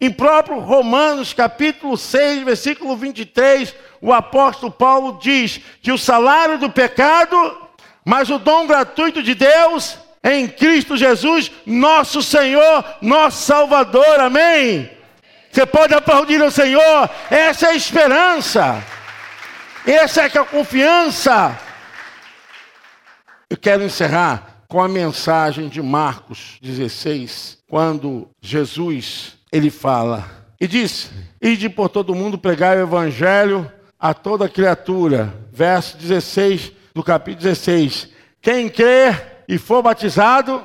Em 0.00 0.10
próprio 0.10 0.60
Romanos, 0.60 1.34
capítulo 1.34 1.96
6, 1.96 2.44
versículo 2.44 2.96
23, 2.96 3.74
o 4.00 4.12
apóstolo 4.12 4.72
Paulo 4.72 5.18
diz 5.20 5.60
que 5.82 5.92
o 5.92 5.98
salário 5.98 6.58
do 6.58 6.70
pecado, 6.70 7.36
mas 8.04 8.30
o 8.30 8.38
dom 8.38 8.66
gratuito 8.66 9.22
de 9.22 9.34
Deus 9.34 9.98
em 10.22 10.46
Cristo 10.46 10.96
Jesus, 10.96 11.50
nosso 11.64 12.22
Senhor, 12.22 12.84
nosso 13.00 13.44
Salvador. 13.44 14.20
Amém? 14.20 14.90
Você 15.50 15.66
pode 15.66 15.94
aplaudir 15.94 16.40
o 16.42 16.50
Senhor. 16.50 17.10
Essa 17.30 17.66
é 17.66 17.70
a 17.70 17.74
esperança. 17.74 18.84
Essa 19.86 20.22
é 20.22 20.26
a 20.26 20.44
confiança. 20.44 21.58
Eu 23.48 23.56
quero 23.56 23.82
encerrar 23.82 24.64
com 24.68 24.80
a 24.80 24.88
mensagem 24.88 25.68
de 25.68 25.82
Marcos 25.82 26.58
16, 26.62 27.58
quando 27.68 28.30
Jesus 28.40 29.38
ele 29.50 29.70
fala 29.70 30.30
e 30.60 30.68
disse: 30.68 31.10
Ide 31.42 31.68
por 31.68 31.88
todo 31.88 32.14
mundo 32.14 32.38
pregar 32.38 32.76
o 32.76 32.82
evangelho 32.82 33.70
a 33.98 34.14
toda 34.14 34.48
criatura. 34.48 35.34
Verso 35.52 35.96
16 35.96 36.72
do 36.94 37.02
capítulo 37.02 37.42
16. 37.42 38.08
Quem 38.40 38.68
crer 38.68 39.39
e 39.50 39.58
for 39.58 39.82
batizado, 39.82 40.64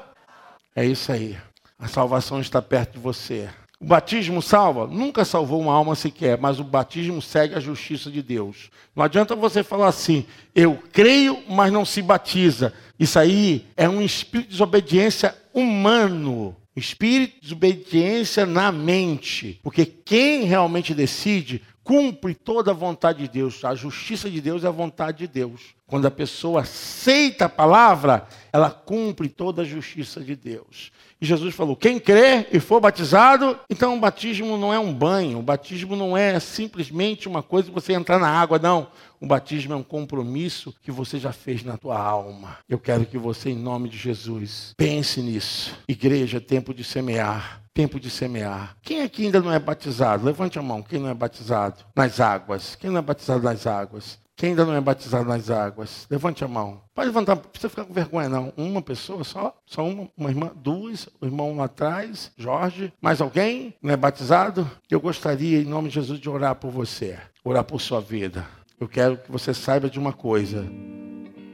é 0.76 0.86
isso 0.86 1.12
aí. 1.12 1.36
A 1.80 1.88
salvação 1.88 2.40
está 2.40 2.62
perto 2.62 2.94
de 2.94 3.00
você. 3.00 3.50
O 3.82 3.86
batismo 3.86 4.44
salva? 4.44 4.86
Nunca 4.86 5.26
salvou 5.26 5.60
uma 5.60 5.74
alma 5.74 5.96
sequer, 5.96 6.38
mas 6.38 6.60
o 6.60 6.64
batismo 6.64 7.20
segue 7.20 7.56
a 7.56 7.60
justiça 7.60 8.12
de 8.12 8.22
Deus. 8.22 8.70
Não 8.96 9.04
adianta 9.04 9.36
você 9.36 9.64
falar 9.64 9.88
assim, 9.88 10.24
eu 10.54 10.78
creio, 10.94 11.42
mas 11.50 11.74
não 11.74 11.84
se 11.84 12.00
batiza. 12.00 12.76
Isso 13.00 13.18
aí 13.18 13.66
é 13.76 13.90
um 13.90 14.04
espírito 14.04 14.50
de 14.50 14.52
desobediência 14.52 15.36
humano. 15.52 16.56
Espírito 16.76 17.38
de 17.38 17.42
desobediência 17.42 18.46
na 18.46 18.72
mente. 18.72 19.60
Porque 19.64 19.84
quem 19.84 20.44
realmente 20.44 20.94
decide 20.94 21.64
cumpre 21.86 22.34
toda 22.34 22.72
a 22.72 22.74
vontade 22.74 23.20
de 23.20 23.28
Deus. 23.28 23.64
A 23.64 23.76
justiça 23.76 24.30
de 24.30 24.42
Deus 24.42 24.64
é 24.64 24.68
a 24.68 24.72
vontade 24.72 25.20
de 25.20 25.28
Deus. 25.28 25.76
Quando 25.86 26.08
a 26.08 26.12
pessoa 26.12 26.62
aceita 26.62 27.46
a 27.46 27.50
palavra, 27.50 28.28
ela 28.52 28.72
cumpre 28.72 29.30
toda 29.30 29.62
a 29.62 29.66
justiça 29.66 30.20
de 30.20 30.36
Deus. 30.36 30.92
E 31.22 31.26
Jesus 31.28 31.54
falou: 31.54 31.76
quem 31.76 32.00
crê 32.00 32.48
e 32.52 32.60
for 32.60 32.82
batizado, 32.82 33.58
então 33.70 33.96
o 33.96 34.00
batismo 34.00 34.58
não 34.58 34.74
é 34.74 34.80
um 34.80 34.92
banho, 34.92 35.38
o 35.38 35.44
batismo 35.44 35.96
não 35.96 36.18
é 36.18 36.40
simplesmente 36.40 37.28
uma 37.28 37.44
coisa 37.44 37.68
de 37.68 37.74
você 37.74 37.94
entrar 37.94 38.18
na 38.18 38.30
água, 38.30 38.58
não. 38.58 38.88
O 39.22 39.28
batismo 39.28 39.74
é 39.74 39.78
um 39.78 39.84
compromisso 39.84 40.74
que 40.82 40.92
você 40.92 41.20
já 41.20 41.32
fez 41.32 41.64
na 41.64 41.78
tua 41.78 42.00
alma. 42.00 42.58
Eu 42.68 42.80
quero 42.80 43.06
que 43.06 43.18
você, 43.18 43.52
em 43.52 43.56
nome 43.56 43.90
de 43.90 43.98
Jesus, 43.98 44.74
pense 44.76 45.22
nisso. 45.22 45.78
Igreja, 45.88 46.42
tempo 46.42 46.74
de 46.74 46.84
semear 46.84 47.65
tempo 47.76 48.00
de 48.00 48.10
semear. 48.10 48.78
Quem 48.82 49.02
aqui 49.02 49.26
ainda 49.26 49.42
não 49.42 49.52
é 49.52 49.60
batizado? 49.60 50.26
Levante 50.26 50.58
a 50.58 50.62
mão. 50.62 50.82
Quem 50.82 50.98
não 50.98 51.10
é 51.10 51.14
batizado 51.14 51.84
nas 51.94 52.22
águas? 52.22 52.74
Quem 52.76 52.90
não 52.90 53.00
é 53.00 53.02
batizado 53.02 53.44
nas 53.44 53.68
águas? 53.68 54.18
Quem 54.38 54.50
ainda 54.50 54.66
não 54.66 54.74
é 54.74 54.80
batizado 54.80 55.28
nas 55.28 55.50
águas? 55.50 56.08
Levante 56.10 56.44
a 56.44 56.48
mão. 56.48 56.82
Pode 56.94 57.08
levantar, 57.08 57.36
não 57.36 57.44
precisa 57.44 57.70
ficar 57.70 57.84
com 57.84 57.94
vergonha, 57.94 58.30
não. 58.30 58.54
Uma 58.56 58.82
pessoa 58.82 59.26
só? 59.26 59.54
Só 59.66 59.86
uma, 59.86 60.10
uma 60.18 60.30
irmã? 60.30 60.52
Duas? 60.56 61.10
O 61.20 61.26
irmão 61.26 61.56
lá 61.58 61.66
atrás? 61.66 62.32
Jorge? 62.38 62.94
Mais 63.02 63.20
alguém? 63.20 63.74
Não 63.82 63.94
é 63.94 63.98
batizado? 63.98 64.70
Eu 64.90 65.02
gostaria, 65.02 65.62
em 65.62 65.66
nome 65.66 65.90
de 65.90 65.96
Jesus, 65.96 66.18
de 66.18 66.30
orar 66.30 66.56
por 66.56 66.72
você. 66.72 67.18
Orar 67.44 67.66
por 67.66 67.82
sua 67.82 68.00
vida. 68.00 68.48
Eu 68.80 68.88
quero 68.88 69.18
que 69.18 69.32
você 69.32 69.54
saiba 69.54 69.90
de 69.90 70.00
uma 70.00 70.14
coisa. 70.14 70.66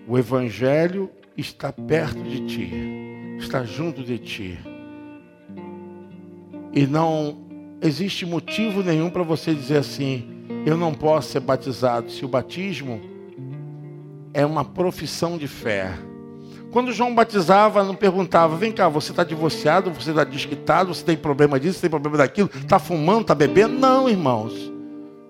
O 0.07 0.19
Evangelho 0.19 1.09
está 1.35 1.73
perto 1.73 2.21
de 2.21 2.45
ti. 2.45 2.71
Está 3.39 3.63
junto 3.63 4.03
de 4.03 4.19
ti. 4.19 4.70
E 6.73 6.87
não 6.87 7.37
existe 7.81 8.25
motivo 8.25 8.83
nenhum 8.83 9.09
para 9.09 9.23
você 9.23 9.53
dizer 9.53 9.77
assim: 9.77 10.25
eu 10.65 10.77
não 10.77 10.93
posso 10.93 11.29
ser 11.29 11.39
batizado. 11.39 12.11
Se 12.11 12.23
o 12.23 12.27
batismo 12.27 13.01
é 14.33 14.45
uma 14.45 14.63
profissão 14.63 15.37
de 15.37 15.47
fé. 15.47 15.93
Quando 16.71 16.93
João 16.93 17.13
batizava, 17.13 17.83
não 17.83 17.95
perguntava: 17.95 18.55
vem 18.55 18.71
cá, 18.71 18.87
você 18.87 19.11
está 19.11 19.23
divorciado, 19.23 19.91
você 19.91 20.11
está 20.11 20.23
desquitado, 20.23 20.93
você 20.93 21.03
tem 21.03 21.17
problema 21.17 21.59
disso, 21.59 21.75
você 21.75 21.81
tem 21.81 21.89
problema 21.89 22.17
daquilo, 22.17 22.49
está 22.53 22.79
fumando, 22.79 23.21
está 23.21 23.35
bebendo? 23.35 23.77
Não, 23.77 24.09
irmãos. 24.09 24.71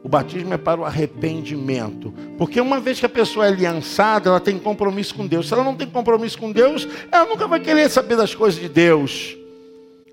O 0.04 0.10
batismo 0.10 0.52
é 0.52 0.58
para 0.58 0.82
o 0.82 0.86
arrependimento. 0.86 2.12
Porque 2.36 2.60
uma 2.60 2.80
vez 2.80 3.00
que 3.00 3.06
a 3.06 3.10
pessoa 3.10 3.46
é 3.46 3.50
aliançada, 3.50 4.30
ela 4.30 4.40
tem 4.40 4.58
compromisso 4.58 5.14
com 5.14 5.28
Deus. 5.28 5.48
Se 5.48 5.54
ela 5.54 5.64
não 5.64 5.76
tem 5.76 5.88
compromisso 5.88 6.40
com 6.40 6.52
Deus, 6.52 6.88
ela 7.12 7.26
nunca 7.28 7.48
vai 7.48 7.60
querer 7.60 7.88
saber 7.88 8.16
das 8.16 8.34
coisas 8.34 8.60
de 8.60 8.68
Deus. 8.68 9.38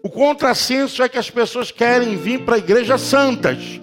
O 0.02 0.08
contrassenso 0.08 1.02
é 1.02 1.08
que 1.08 1.18
as 1.18 1.28
pessoas 1.28 1.72
querem 1.72 2.16
vir 2.16 2.44
para 2.44 2.58
igrejas 2.58 3.00
santas. 3.00 3.80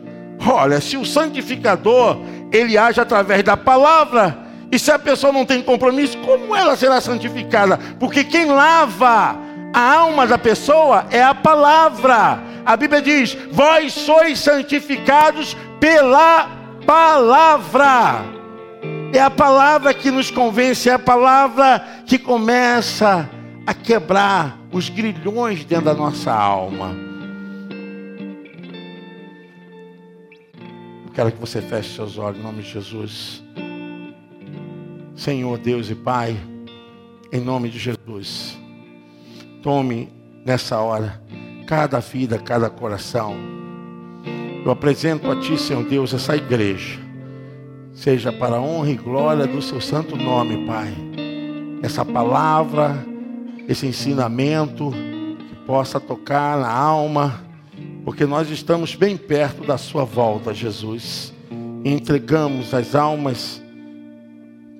Olha, 0.47 0.79
se 0.79 0.95
o 0.95 1.05
santificador 1.05 2.17
ele 2.51 2.77
age 2.77 3.01
através 3.01 3.43
da 3.43 3.57
palavra, 3.57 4.37
e 4.71 4.79
se 4.79 4.91
a 4.91 4.99
pessoa 4.99 5.33
não 5.33 5.45
tem 5.45 5.61
compromisso, 5.61 6.17
como 6.19 6.55
ela 6.55 6.77
será 6.77 7.01
santificada? 7.01 7.77
Porque 7.99 8.23
quem 8.23 8.45
lava 8.45 9.37
a 9.73 9.93
alma 9.93 10.25
da 10.25 10.37
pessoa 10.37 11.05
é 11.11 11.21
a 11.21 11.35
palavra. 11.35 12.39
A 12.65 12.77
Bíblia 12.77 13.01
diz: 13.01 13.37
Vós 13.51 13.91
sois 13.91 14.39
santificados 14.39 15.55
pela 15.81 16.49
palavra. 16.85 18.23
É 19.11 19.19
a 19.19 19.29
palavra 19.29 19.93
que 19.93 20.09
nos 20.11 20.31
convence, 20.31 20.89
é 20.89 20.93
a 20.93 20.99
palavra 20.99 21.85
que 22.05 22.17
começa 22.17 23.29
a 23.65 23.73
quebrar 23.73 24.59
os 24.71 24.89
grilhões 24.89 25.65
dentro 25.65 25.85
da 25.85 25.93
nossa 25.93 26.31
alma. 26.31 26.95
Eu 31.05 31.11
quero 31.13 31.31
que 31.31 31.39
você 31.39 31.61
feche 31.61 31.95
seus 31.95 32.17
olhos 32.17 32.39
em 32.39 32.43
nome 32.43 32.61
de 32.61 32.69
Jesus. 32.69 33.43
Senhor 35.15 35.57
Deus 35.57 35.89
e 35.89 35.95
Pai, 35.95 36.37
em 37.31 37.39
nome 37.39 37.69
de 37.69 37.79
Jesus. 37.79 38.57
Tome 39.63 40.09
nessa 40.45 40.79
hora 40.79 41.21
cada 41.65 41.99
vida, 41.99 42.37
cada 42.37 42.69
coração. 42.69 43.35
Eu 44.63 44.71
apresento 44.71 45.31
a 45.31 45.39
Ti, 45.39 45.57
Senhor 45.57 45.83
Deus, 45.83 46.13
essa 46.13 46.35
igreja. 46.35 46.99
Seja 47.93 48.31
para 48.31 48.57
a 48.57 48.61
honra 48.61 48.91
e 48.91 48.95
glória 48.95 49.47
do 49.47 49.61
Seu 49.61 49.79
santo 49.79 50.15
nome, 50.15 50.65
Pai. 50.65 50.93
Essa 51.81 52.03
palavra, 52.03 53.05
esse 53.67 53.85
ensinamento 53.85 54.91
que 54.91 55.55
possa 55.65 55.99
tocar 55.99 56.57
na 56.59 56.69
alma, 56.71 57.43
porque 58.03 58.25
nós 58.25 58.49
estamos 58.49 58.95
bem 58.95 59.17
perto 59.17 59.65
da 59.65 59.77
Sua 59.77 60.03
volta, 60.03 60.53
Jesus. 60.53 61.33
E 61.83 61.91
entregamos 61.91 62.73
as 62.73 62.95
almas 62.95 63.61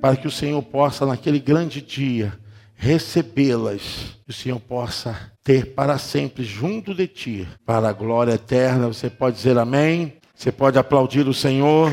para 0.01 0.15
que 0.15 0.27
o 0.27 0.31
Senhor 0.31 0.61
possa, 0.61 1.05
naquele 1.05 1.39
grande 1.39 1.81
dia, 1.81 2.33
recebê-las. 2.75 4.15
Que 4.25 4.31
o 4.31 4.33
Senhor 4.33 4.59
possa 4.59 5.31
ter 5.43 5.73
para 5.73 5.97
sempre 5.97 6.43
junto 6.43 6.93
de 6.93 7.07
ti, 7.07 7.47
para 7.65 7.89
a 7.89 7.93
glória 7.93 8.33
eterna. 8.33 8.87
Você 8.87 9.09
pode 9.09 9.37
dizer 9.37 9.57
amém? 9.57 10.13
Você 10.35 10.51
pode 10.51 10.77
aplaudir 10.77 11.27
o 11.27 11.33
Senhor. 11.33 11.91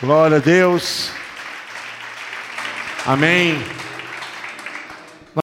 Glória 0.00 0.38
a 0.38 0.40
Deus. 0.40 1.10
Amém. 3.06 3.56